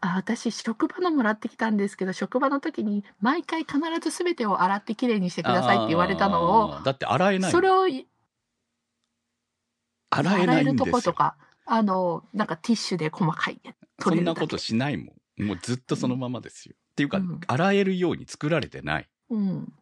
[0.06, 7.52] あ私職場のもらってきたんですけど職場の時に毎回必ず全てを洗ってきれいにしてくださいって言われたのをだって洗えない。
[7.52, 8.06] それをい
[10.10, 10.76] 洗えないる。
[10.76, 13.62] とことかあのなんかティッシュで細かい
[14.00, 15.44] そんなことしないもん。
[15.44, 16.76] もうずっとそのままですよ。
[16.76, 19.10] っていうか、うん洗えるように作られてない。
[19.30, 19.74] うん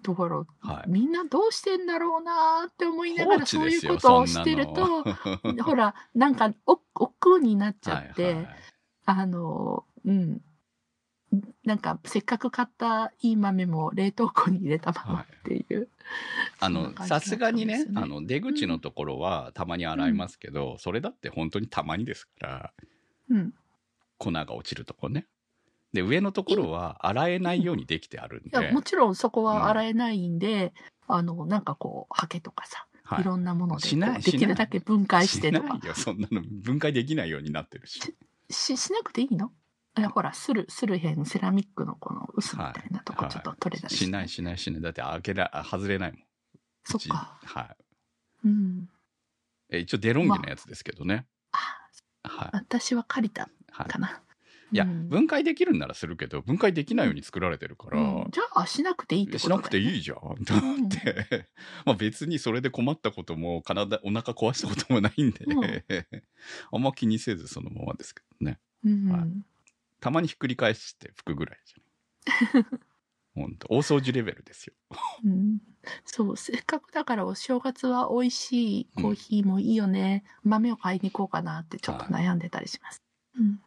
[0.00, 5.64] だから、はいみんなどうしてんだろうなーって思いなが放らそういうことをしてるとの。
[5.64, 8.48] ほらなんかお億劫になっちゃって、はいはい
[9.08, 10.42] あのうん。
[11.62, 15.88] なんかせっかく買ったいい豆も冷凍庫に入れたままっていう、
[16.58, 22.72] あそんな感、じのさすがにねあの、出口のところはたまに洗いますけど、それだって本当にたまにですから、
[23.28, 23.54] うん、
[24.16, 25.26] 粉が落ちるとこね。
[25.92, 28.58] で、上のところは洗えないようにできてあるんで。
[28.58, 30.72] いや、もちろんそこは洗えないんで、
[31.06, 33.24] あのなんかこうハケとかさ、、はい。
[33.24, 33.88] ろんなもので
[34.22, 35.76] できるだけ分解してとか。
[35.76, 36.42] しないよ、そんなの。
[36.62, 38.00] 分解できないようになってるし。
[38.50, 39.52] ししなくていいの？
[39.96, 44.80] えほら、する、するへん、セラミックのこの薄みたいなとこはいちょっと取れたりしないしないしない。
[44.80, 46.20] だって開けら、あ外れないもん。
[46.84, 47.38] そっか。
[47.44, 47.76] はい。
[48.44, 48.88] うん。
[49.70, 51.26] え一応デロンギのやつですけどね。
[51.52, 51.58] あ、
[52.28, 52.50] はい。
[52.52, 54.08] 私は借りたはいかな。
[54.08, 54.10] い
[54.76, 59.96] や、うん分解できるんならするけど、分解できないように作られてるから、うんじゃあ、しなくていいってことしなくてい。
[59.96, 61.48] いいじゃん、と思って。
[61.86, 65.84] まあ別にそれで困ったことも、体、お腹壊したこともないんで、うん
[66.72, 68.58] あんま気にせずそのままですけどね。
[68.84, 69.10] うん。
[69.10, 69.28] はい
[70.00, 72.66] たまにひっくり返して拭くぐらいじゃん。
[73.34, 74.74] ほんと、大掃除レベルですよ。
[75.24, 75.58] うん
[76.04, 80.24] そう、せっかくだからお正月は美味しいコーヒーもいいよね。
[80.42, 83.02] 豆を買いに行こうかなってちょっと悩んでたりします。
[83.38, 83.60] うん。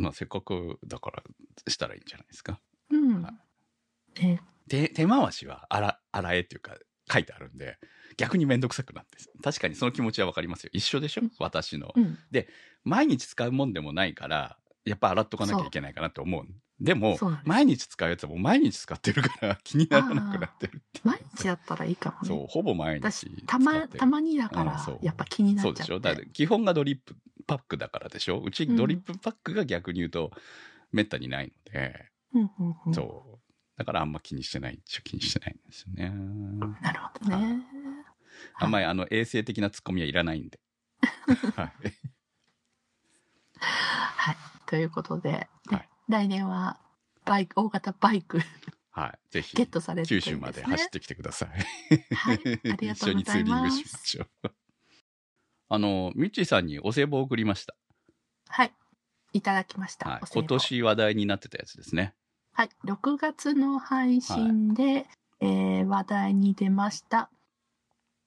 [0.00, 1.22] まあせっかくだから
[1.68, 2.60] したらいいんじゃないですか。
[2.90, 3.34] うんはい。
[4.22, 6.76] え手、手回しは洗、洗えっていうか
[7.12, 7.78] 書いてあるんで、
[8.16, 10.70] 逆にめんどくさくなって確かにその気持ちはわかりますよ。
[10.72, 11.22] 一緒でしょ？
[11.22, 11.92] うん私の。
[11.94, 12.18] うん。
[12.82, 16.46] 毎日使うもんでもないから、やっぱ洗っとかなきゃいけないかなと思う。
[16.80, 21.00] でも毎日使うやつはもう毎日使ってるから気にならなくなってるって。
[21.04, 22.28] 毎日だったらいいかもね。
[22.28, 23.46] そう、ほぼ毎日使私ってる。
[23.46, 27.14] たまたまにだからうやっぱ気になっちゃってそうでしょだ基本がドリップ
[27.46, 28.40] パックだからでしょ？
[28.40, 30.30] うちうんドリップパックが逆に言うと
[30.92, 33.38] めったにないので、うんうんうんそう。
[33.76, 36.10] だからあんま気にしてないっちゃ気にしてないんですよね。
[36.80, 37.62] なるほどね
[38.56, 40.58] あんまりあの衛生的なツッコミはいらないんで。
[41.56, 41.70] はい。
[43.58, 44.36] はい
[44.70, 45.88] ということで、ねはい。
[46.08, 46.78] 来年は
[47.24, 48.38] バイク大型バイク
[48.92, 49.18] はい。
[49.30, 52.14] ぜひゲッ、トされてる九州まで走ってきてください。
[52.14, 52.36] はい。
[52.36, 53.02] ありがとうございます。
[53.02, 54.54] 一緒にツーリングしましょう。
[55.70, 57.74] あの、ミッチーさんにお歳暮を送りました。
[58.48, 58.72] はい。
[59.32, 60.20] いただきました、はい。
[60.32, 62.14] 今年話題になってたやつですね。
[62.52, 62.68] はい。
[62.84, 65.08] 6月の配信で、
[65.40, 67.30] えー話題に出ました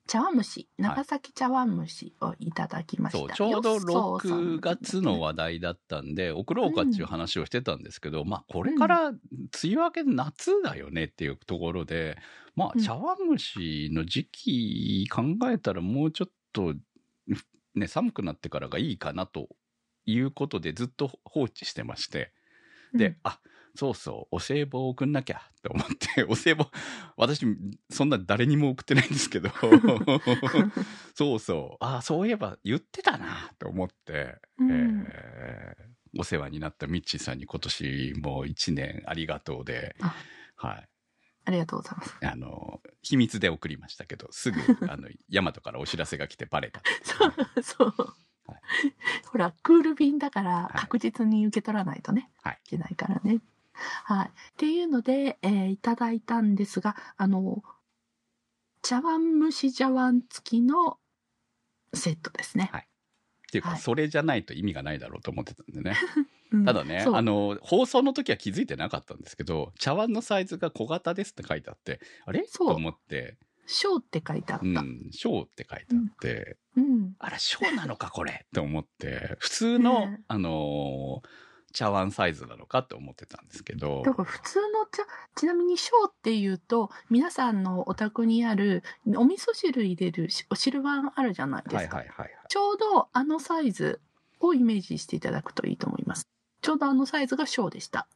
[0.07, 9.19] 茶碗蒸し長崎茶碗蒸しをいただきました、そう、ちょうどよっそうさん6月の話題だったんで、送ろうかっていう話をしてたんですけど、まあ、これから梅
[9.63, 12.17] 雨明けで夏だよねっていうところで、
[12.55, 12.81] まあ、うん。
[12.81, 16.75] 茶碗蒸しの時期考えたらもうちょっと、
[17.75, 19.49] ね、寒くなってからがいいかなと
[20.05, 22.33] いうことでずっと放置してまして、
[22.93, 23.17] で、うん。
[23.23, 23.39] あ、
[23.75, 26.69] そうそう、お歳暮を送んなきゃって思って、お歳暮、
[27.17, 27.45] 私、
[27.89, 29.49] そんな誰にも送ってないんですけど、
[31.15, 35.05] そうそう、あ、そういえば言ってたなと思って、うん。
[35.09, 35.93] えー。
[36.17, 40.13] お世話になったミッチーさんに今年も一年ありがとうで、あ。
[40.55, 40.89] はい。
[41.45, 42.17] ありがとうございます。
[42.21, 44.59] あの、秘密で送りましたけど、すぐ、
[44.89, 47.93] あの、ヤマトからお知らせが来てバレたそうそう、
[48.45, 48.61] はい。
[49.25, 50.77] ほらクール便だからい。
[50.77, 52.59] 確実に受け取らないとね、はい。
[52.65, 53.39] いけないからね。
[54.05, 57.63] はい、っていうので、えーいただいたんですがあの
[58.81, 60.99] 茶碗蒸し茶碗付きの
[61.93, 62.69] セットですね。
[62.71, 62.81] はい。
[62.81, 63.79] っていうか、はい。
[63.79, 65.95] それじゃないと意味がないだろうと思ってたんでね。
[66.51, 66.65] うん。
[66.65, 72.45] ただね、あの、放送の時は気づいてなかったんですけど、茶碗のサイズが小型ですって書いてあって、あれ？
[72.47, 72.67] そう。
[72.69, 74.65] と思って、小って書いてあった。
[74.65, 74.75] ううん。
[74.75, 77.15] ん、小って書いてあって、うん。
[77.19, 78.43] あら、小なのか、これ。
[78.45, 81.27] って思って、普通の、あのー
[81.73, 85.03] 茶碗サイズなのかって思ってたんですけどだ、から普通の茶、
[85.35, 88.83] ちなみに小っていうと、皆さんのお宅にある
[89.15, 91.77] お味噌汁入れるしお汁碗あるじゃないですか。
[91.77, 92.31] はいはいはいはい。
[92.47, 93.99] ちょうどあのサイズ
[94.39, 96.27] をイメージしていただくといいと思います。
[96.61, 98.07] ちょうどあのサイズが小でした。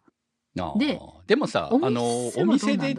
[0.77, 2.95] ででもさ、おあのーお店で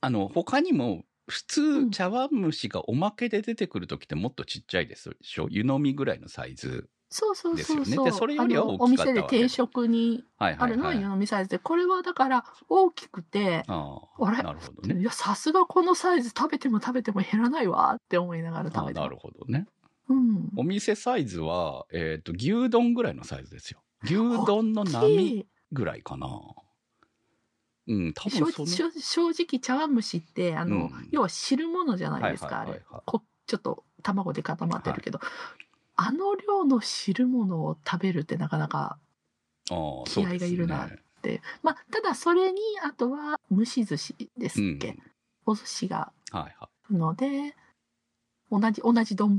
[0.00, 5.48] あの、他にも、普うん通、茶碗蒸しがおまけで出てくる時ってもっとちっちゃいですでしょ？
[5.50, 6.88] 湯飲みぐらいのサイズ。
[7.14, 8.04] うそうそうそうそう。
[8.04, 10.72] でそれよりはあの大きかったわけお店で定食にはいはいはい。
[10.72, 14.38] あるのは湯飲みサイズで、これはだから大きくて、ああれ？
[14.38, 15.00] あ、なるほどね。
[15.00, 19.66] いや、さすがこのサイズ食べても食べても減らないわって思いながら食べてなるほどね。
[20.08, 20.50] うん。
[20.56, 23.80] お店サイズは、えっ、と、牛丼ぐらいのサイズですよ。
[24.02, 26.28] 牛丼の大波ぐらいかな。
[27.86, 28.66] うん、多正分その。
[28.66, 35.20] 正正直茶碗蒸しってあの、うん要は汁物じゃないですか、はいはいはいはいあれこちょっと卵で固まってるけど、
[36.06, 38.98] あの量の汁物を食べるってなかなか
[40.04, 40.98] 気合がいるなね。
[41.18, 44.98] ってまあただそれにあとは蒸し寿司ですっけ、うん
[45.46, 46.54] お寿司がはいはい。
[46.60, 47.54] あるので
[48.50, 49.38] 同じ同じ丼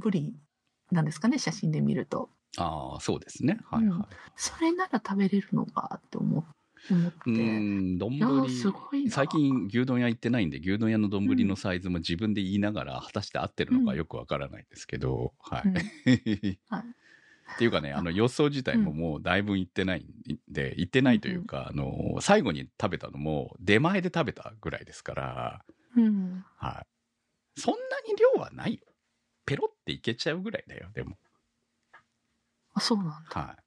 [0.91, 3.57] なんですかね写真で見るとああ、そうですね。
[3.65, 4.15] はいはい。
[4.35, 6.45] それなら食べれるのかって思
[6.93, 7.31] 思って、うー
[7.95, 8.11] ん、丼
[9.07, 15.71] 最近牛丼屋行ってないんで、牛丼屋の丼のサイズも自分で言いながら、果たして合ってるのかよくわからないですけど、はい。
[17.55, 26.45] っていうかね、あの予想自体ももうだいぶ行ってないんで、行ってないというか、あの、最後に食べたのも出前で食べたぐらいですから、うん。
[26.57, 27.61] はい。
[27.61, 28.75] そんなに量はない。
[28.75, 28.79] よ。
[29.45, 31.17] ペロっていけちゃうぐらいだよ、でも。
[32.73, 33.41] あそうなんだ。
[33.41, 33.64] はい。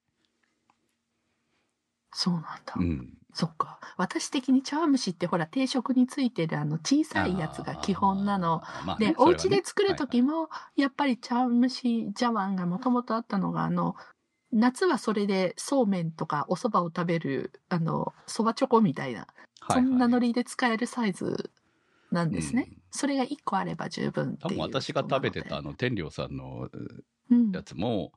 [2.12, 2.74] そうなんだ。
[2.76, 3.14] うん。
[3.34, 3.78] そっか。
[3.96, 8.62] 私的に茶碗蒸しってほら定食についてるあの小さいやつが基本なの。
[8.86, 13.96] まあねで、お家で作る時も、も、やっぱり茶碗蒸し茶碗がもともとあったのが、あの、
[14.52, 19.28] 夏はそれでそうめんとかお蕎麦を食べる、あの、蕎麦チョコみたいな、はい
[19.74, 21.50] そんなノリリで使えるサイズ
[22.11, 22.66] なんですね。
[22.70, 24.56] うんそれが1個あれば十分って多いう。
[24.56, 26.70] 分私が食べてたあの天領さんの
[27.30, 28.12] うんやつも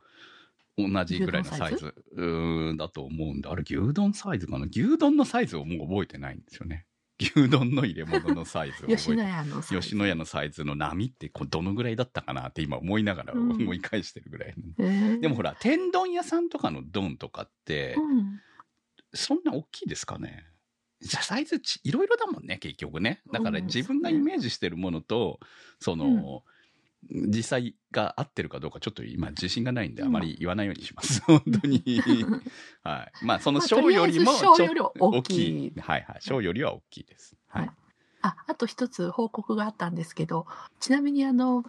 [0.77, 1.93] 同じぐらいのサイズ？
[2.15, 4.67] うーんだと思うんであれ牛丼サイズかな？
[4.69, 6.85] 牛丼のサイズをもう覚えてないんですよね。
[7.19, 9.29] 牛丼の入れ物のサイズを吉野覚えて。
[9.29, 9.87] 家のサイズ。
[9.87, 13.51] 吉野家のサイズの波ってこうどのぐらいだったかなって今思いながらうん。
[13.51, 15.19] 思い返してるぐらい、えー。
[15.19, 18.39] でもほら天丼屋さんとかの丼とかってうん。
[19.13, 20.45] そんな大きいですかね？
[21.01, 23.21] じゃあサイズちいろいろだもんね結局ね。
[23.31, 25.39] だからうん自分がイメージしてるものと
[25.79, 26.43] その、
[27.09, 30.07] 実際が合ってるかどうかちょっと今自信がないんでうん。
[30.09, 31.83] あまり言わないようにします、 本当に。
[32.83, 33.25] はい。
[33.25, 35.73] まあそのまあ小よりも小よりは大きい。
[35.79, 36.17] はいはい。
[36.21, 37.35] 小よりは大きいです。
[37.47, 37.71] はい、はい。
[38.21, 40.45] あ、あと一つ報告があったんですけど、
[40.79, 41.63] ちなみにあの、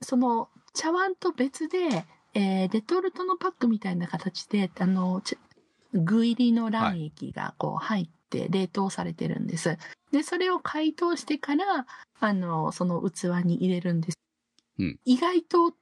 [0.00, 1.78] その茶碗と別で、
[2.34, 5.36] えーレトルトのパックみたいな形で、あの、ち
[5.92, 9.76] 具入りの卵液がこう入って冷凍されてるんです。
[10.12, 11.86] で、それを解凍してから、
[12.20, 14.18] あの、その器に入れるんです。
[14.78, 15.74] うん意外と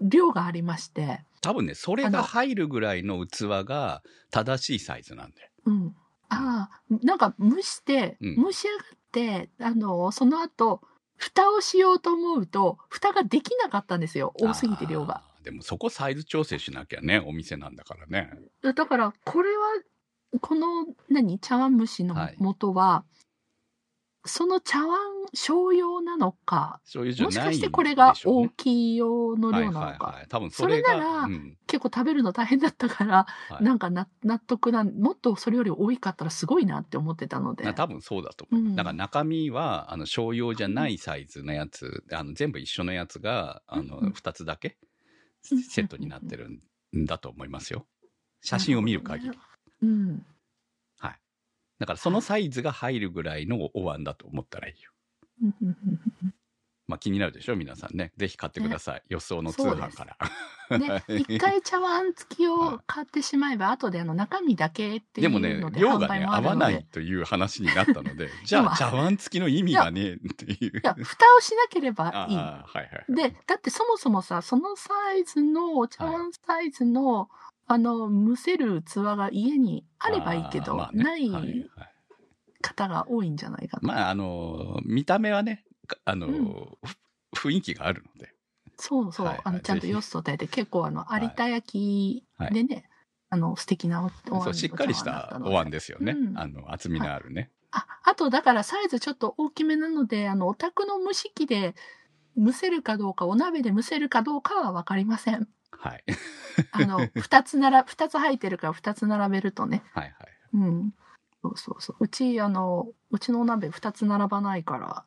[0.00, 5.94] 量がありまして、多分ねそれが入るぐらいの器が正しいサイズなんでうん。
[6.28, 10.80] ああ、なんか蒸して、うん蒸し上がって、あの、その後、
[11.16, 14.34] 蓋をしようと思うと、蓋ができなかったんですよ。
[14.40, 15.22] 多すぎて量が。
[15.44, 18.30] でもそこサイズ調整しなきゃねお店なんだからね
[18.62, 19.64] だから、これは、
[20.40, 22.36] この、何茶碗蒸しのはい。
[22.38, 23.04] 元は、
[24.26, 24.98] その茶碗
[25.34, 31.58] 小用なのか、もしかしてこれが大きい用の量なのか、はいはいはい、多分それならうん。
[31.66, 33.62] 結構食べるの大変だったから、はい。
[33.62, 37.70] なんかな納得な、もっとそれより多いかったらすごいなって思ってたので。
[37.74, 38.76] 多分そうだと思う、うん。
[38.76, 44.78] だから中身はあの商用じゃないサイズのやつ、あの全部一緒のやつがあのうん2つだけ
[45.52, 45.62] うん。
[45.62, 46.48] セットになってる
[46.96, 47.86] んだと思いますよ。
[48.40, 49.38] 写真を見る限り、
[49.82, 50.26] うん。
[50.98, 51.20] はい。
[51.78, 54.90] だからそのサイズが入るぐらいのお椀だと思ったらいいよ。
[56.86, 57.56] まあ気になるでしょ？
[57.56, 58.12] 皆さんね。
[58.18, 60.78] ぜひ買ってください、予想の通販から。
[60.78, 70.78] で、 一回茶碗付きを買ってしまえば、後であの中身だけっていうでもねので、量がね合わないという話になったので じゃあ茶碗付きの意味がねえっていう。
[70.78, 72.36] いや、蓋をしなければいい。
[72.36, 73.04] はいはい。
[73.08, 77.30] で、だってそもそもさ、そのサイズの、茶碗サイズの、
[77.66, 81.02] あの、蒸せる器が家にあればいいけど、まあね。
[81.02, 81.42] ないはい。
[81.42, 81.94] はい
[82.64, 83.88] 方が多いんじゃないかな。
[83.88, 86.44] まあ、あの、見た目はね、かあの、うん。
[87.34, 88.32] ふ雰囲気があるので。
[88.78, 89.42] そうそう、はいはい。
[89.44, 89.92] あの、ちゃんとぜひ。
[89.92, 91.24] よそでて、結構あの、はい。
[91.24, 92.88] 有田焼きでね、
[93.28, 96.12] あの、素敵なおお椀そう、しっかりしたお椀ですよね。
[96.12, 96.38] うん。
[96.38, 97.50] あの、厚みのあるね。
[97.70, 101.74] あ、あとだからサイズちょっと大きめなので、あの、お宅の蒸し器で
[102.36, 105.48] 蒸せるかどうか、お鍋で蒸せるかどうかはわかりません。
[105.78, 106.04] はい。
[106.72, 109.82] あの、 二つなら、二つ入ってるから二つ並べるとね。
[109.92, 110.14] はいはい。
[110.54, 110.94] うん。
[111.42, 111.96] そうそうそう。
[112.00, 115.04] うち、あの、うちのお鍋二つ並ばないから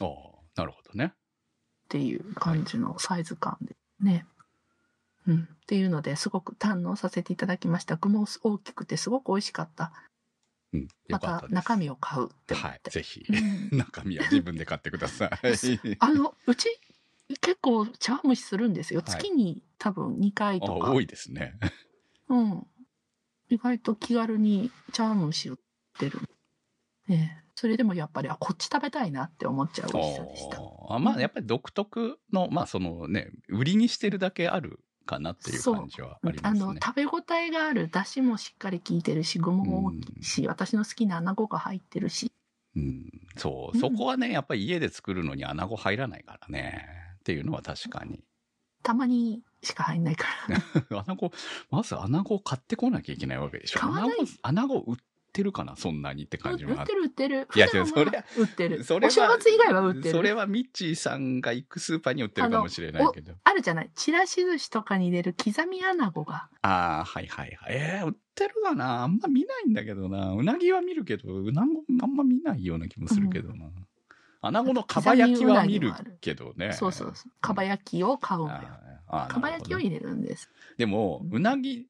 [0.00, 1.06] おおなるほどね。
[1.06, 4.26] っていう感じのサイズ感でね。
[5.26, 5.48] うん。
[5.62, 7.96] っていうので、すごく堪能させていただきました。
[7.96, 9.92] 具も大きくてすごく美味しかった。
[10.72, 10.80] うん。
[10.82, 11.44] よまた。
[11.48, 12.80] 中身を買うって思はい。
[12.90, 15.30] ぜひう、ん 中身は自分で買ってください。
[16.00, 16.68] あの、うち、
[17.40, 19.00] 結構茶碗蒸しするんですよ。
[19.00, 20.92] はい月に多分2回あとか。
[20.92, 21.58] 多いですね。
[22.28, 22.66] うん。
[23.48, 25.56] 意外と気軽に茶碗蒸し売っ
[25.98, 26.20] てる。
[27.08, 30.62] ねえそれでもやっぱり、あ、こっち食べたいなって思っちゃう美味しさでした。
[30.62, 36.80] おーまあ、やっぱり独特の、まあ、そのね、売りにしてるだけあるかなっていう感じはありまあの、すね。
[36.82, 42.32] 食べ応えがある、出汁もしっかり効いてるし、具も大きいし、私の好きな穴子が入ってるし。
[42.74, 47.01] うん、そうう、んそこはね、やっぱり家で作るのに穴子入らないからね。
[47.22, 48.24] っていうのは確かに。
[48.82, 50.26] たまにしか入んないか
[50.90, 50.98] ら。
[51.06, 51.30] 穴子、
[51.70, 53.80] まず穴子を買ってこなきゃいけないわけでしょ。
[53.80, 54.96] 買わない穴子、売っ
[55.32, 57.48] てるかな、そんなにって感じもあ売ってる売ってる。
[57.54, 57.82] いやそれ
[58.36, 58.82] 売ってる。
[58.82, 60.10] それはお正月以外は売ってる。
[60.10, 63.34] それはミッチーさんが行くスーパーに売ってるかもしれないけど。
[63.44, 63.90] あるじゃない。
[63.94, 66.48] ちらし寿司とかに入れる刻み穴子が。
[66.62, 67.74] ああ、はいはいはい。
[67.76, 70.32] えー、売ってるかなあんま見ないんだけどな。
[70.32, 73.70] うなぎは見るけど、うなごあんま見ないような気もするけどな。
[74.42, 76.72] 穴子のかば焼きは見るけどね。
[76.72, 77.32] そうそうそう。
[77.40, 78.60] かば焼きを買うのよ。
[79.06, 80.50] あーかば焼きを入れるんです。
[80.76, 81.86] でも、うなぎ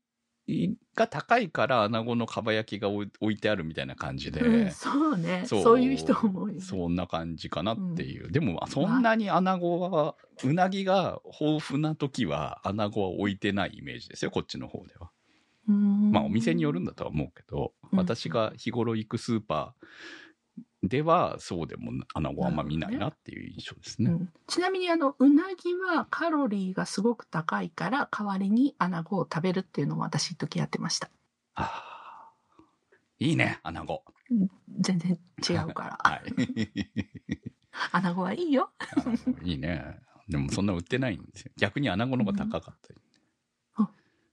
[0.94, 5.80] が高いから穴子のかば焼きが置いてあるみたいな感じで、うん、そうねそう。
[5.80, 6.60] いう人も多い、ね。
[6.60, 8.30] そんな感じかなっていう。
[8.30, 15.10] でも、そんなに穴子は、うなぎが豊富な時は穴子は置いてないイメージですよ、こっちの方では。
[15.68, 19.86] うんまあお店によるんだとは思うけど、うん私が日頃行くスーパー
[20.82, 24.10] ではそうでもアナゴあんま見ないなっていう印象ですね。
[24.10, 31.08] うんちなみにあのうなぎはカロリーがすごく高いから代わりにアナゴを食べるっていうのも私一時やってました
[31.54, 34.02] あーいいね、アナゴ。
[34.80, 35.18] 全然
[35.48, 36.22] 違うから、 はい。
[37.92, 38.72] アナゴはいいよ
[39.44, 40.00] いいね。
[40.28, 41.52] でもそんな売ってないんですよ。
[41.56, 43.00] 逆にアナゴの方が高かったり。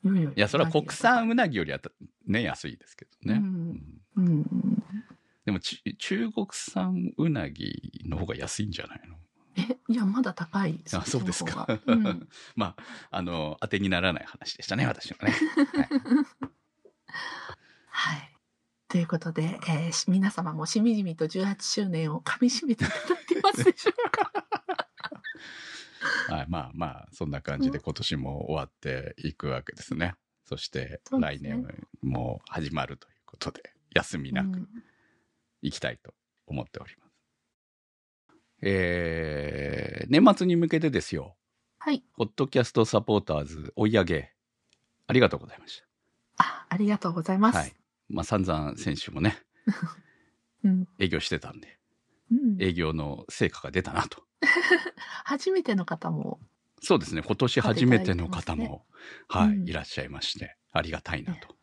[0.02, 1.92] いやいやいや、それは国産うなぎよりはた
[2.26, 3.36] ね、安いですけどね。
[3.36, 4.84] うんうんうん
[5.50, 9.16] でもち中国産うなぎの方が安いんじゃないの？
[9.58, 11.66] えいやまだ高いあそうですか。
[11.88, 12.30] うん。
[12.56, 15.34] まあ、あの、当てにならない話でしたね、私のね。
[17.90, 18.32] はい。
[18.90, 24.32] ということで、えーし皆様もしみじみと18周年をかみしめていただいてますでしょうか？
[26.36, 30.14] はい、まあまあ、そんな感じで今年も終わっていくわけですね。
[30.46, 31.66] そして来年
[32.04, 34.48] も始まるということで、休みなく。
[34.48, 34.70] うん
[35.62, 36.14] いきたいと
[36.48, 37.10] 思っております。
[38.62, 41.36] えー、年末に向けてですよ、
[41.78, 42.04] はい。
[42.18, 44.34] ポッドキャストサポーターズ追い上げ、
[45.08, 45.82] ありがとうございまし
[46.38, 47.60] あ、ありがとうございまた。
[47.60, 47.62] す。
[47.62, 47.76] はい。
[48.10, 49.38] まあ、散々選手もね、
[50.64, 50.88] うん。
[51.00, 51.80] 営業してたんで、
[52.32, 54.24] うん、営業の成果が出たなと。
[55.24, 56.40] 初めての方も、
[56.82, 58.86] そうですね、今年初めての方も、
[59.28, 61.56] はい、うんいらっしゃいまして、ありがたいなと。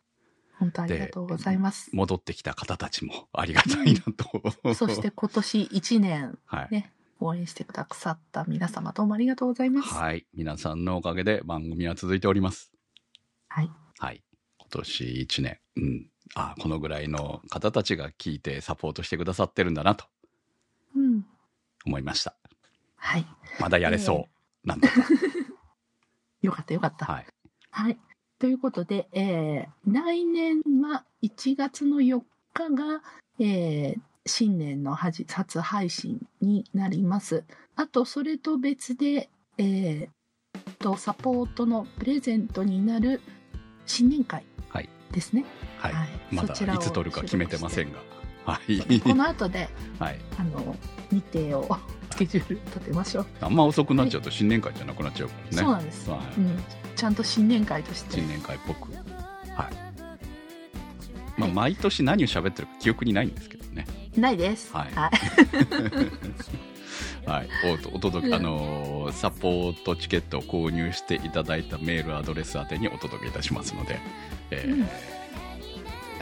[0.59, 1.89] 本当ありがとうございます。
[1.93, 4.73] 戻ってきた方たちも ありがたいなと。
[4.73, 6.67] そして今年1年はい。
[6.71, 9.93] ね、応援してくださった皆様どうもありがとうございます。
[9.93, 10.25] はい。
[10.33, 12.71] 皆さんのおかげで番組は続いております。
[13.47, 13.71] はい。
[13.99, 14.23] はい。
[14.57, 15.59] 今年1年。
[15.75, 16.09] うん。
[16.35, 20.05] あこのぐらいの方たちが聞いてサポートしてくださってるんだなと
[20.95, 21.25] うん。
[21.85, 22.35] 思いました。
[22.95, 23.25] はい。
[23.59, 24.27] まだやれそ
[24.63, 24.67] う。
[24.67, 24.93] なんとか。
[26.41, 27.05] よかったよかった。
[27.05, 27.27] はい。
[27.71, 27.97] はい。
[28.39, 32.21] ということで、えー来年は1月の4
[32.53, 33.01] 日が、
[33.39, 37.45] えー新年の初配信になります。
[37.75, 40.09] あと、それと別で、えー
[40.79, 43.21] と、サポートのプレゼントになる
[43.85, 45.45] 新年会はいですね。
[45.77, 45.93] はい。
[45.93, 47.99] はいまだいつ撮るか決めてませんが。
[48.45, 48.99] はい。
[48.99, 50.19] この後で、 はい。
[50.37, 50.75] あの、
[51.11, 53.25] 日程をスケジュール立てましょう。
[53.41, 55.57] あんま遅くなっちゃうと新年会じゃなくなっちゃうからね。
[55.57, 56.63] そうなんです、はいうん。
[56.95, 58.27] ちゃんと新年会として新。
[58.27, 58.91] 年会っぽく。
[58.91, 59.01] はい。
[61.39, 63.85] まあ、毎年何を喋ってるか記憶にないんですけどね。
[64.15, 64.73] ないです。
[64.73, 65.11] はいはい。
[67.29, 67.49] はい、
[67.93, 73.99] おお届け、あのーサポートチケットを購入していただいたメールアドレス宛てにお届けいたしますので、
[74.51, 74.87] えーうん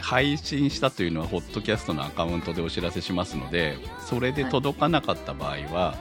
[0.06, 5.96] 配信したというのはホットキャストのアカウントでお知らせしますのでそれで届かなかった場合は、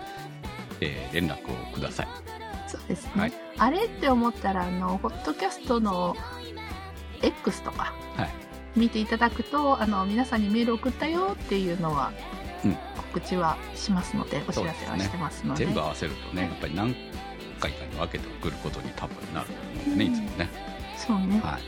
[0.80, 2.08] えー連絡をください。
[2.68, 3.12] そうですね。
[3.16, 3.34] はい。
[3.58, 6.16] あれって思ったら、あの、ホットキャストの
[7.22, 8.30] X とかはい。
[8.76, 12.12] 見ていただくと、あの、皆さんにメール送ったよっていうのは、
[12.64, 12.78] うん。
[13.14, 15.66] 告知はしますので、お知らせはしてますので。
[15.66, 16.94] 全部合わせるとねやっぱり何
[17.60, 20.50] 回かに分けて送ることに多分なると思うんでね、いつもね。
[20.98, 21.40] そうね。
[21.42, 21.62] はい、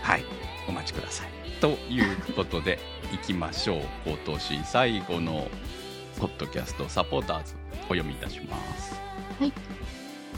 [0.00, 0.24] はい、
[0.68, 1.39] お待ちください。
[1.60, 2.78] ということで、
[3.12, 3.80] いきましょう。
[4.06, 5.46] 今年最後の
[6.18, 8.94] ポッドキャストサポーターズお読みいたします。
[9.38, 9.52] はい。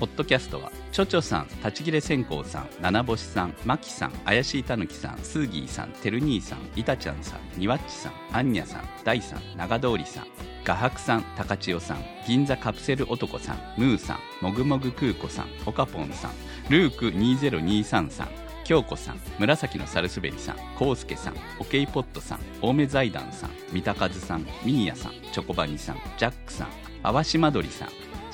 [0.01, 10.27] ポッドキャストは、ちょちょさん、立ち切れ線香さん、七星さん、まきさん、怪しいたぬきさん、スーギーさん、てる兄さん、いたちゃんさん、にわっちさん、あんにゃさん、大さん、長通りさん、
[10.65, 16.33] 画伯さん、高千代さん、銀座カプセル男さん、ムーさん、もぐもぐ空子さん、おかぽんさん、
[16.69, 18.29] ルーク2023さん、
[18.65, 26.69] 京子さん、紫のサルスベリさん、コウスケさん、オケイポットさん、青梅財団さん、三田和さん、ミーヤさん、チョコバニさん、ジャックさん、
[27.03, 27.89] 淡島鳥さん、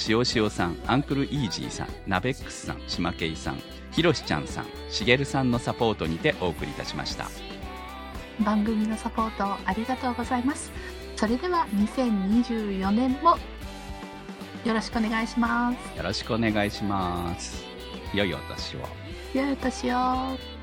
[0.08, 3.60] 塩塩さん、アンクルイージーさん、ナベックスさん、島ケイさん、
[3.92, 7.26] ひろしちゃんさん、しげるさんのサポートにてお送りいたしました。
[8.40, 10.70] 番組のサポートありがとうございます。
[11.16, 13.36] それでは2024年も
[14.64, 15.96] よろしくお願いします。
[15.96, 17.64] よろしくお願いします。
[18.14, 19.07] 良いお年を。
[19.34, 20.57] 良いお年を。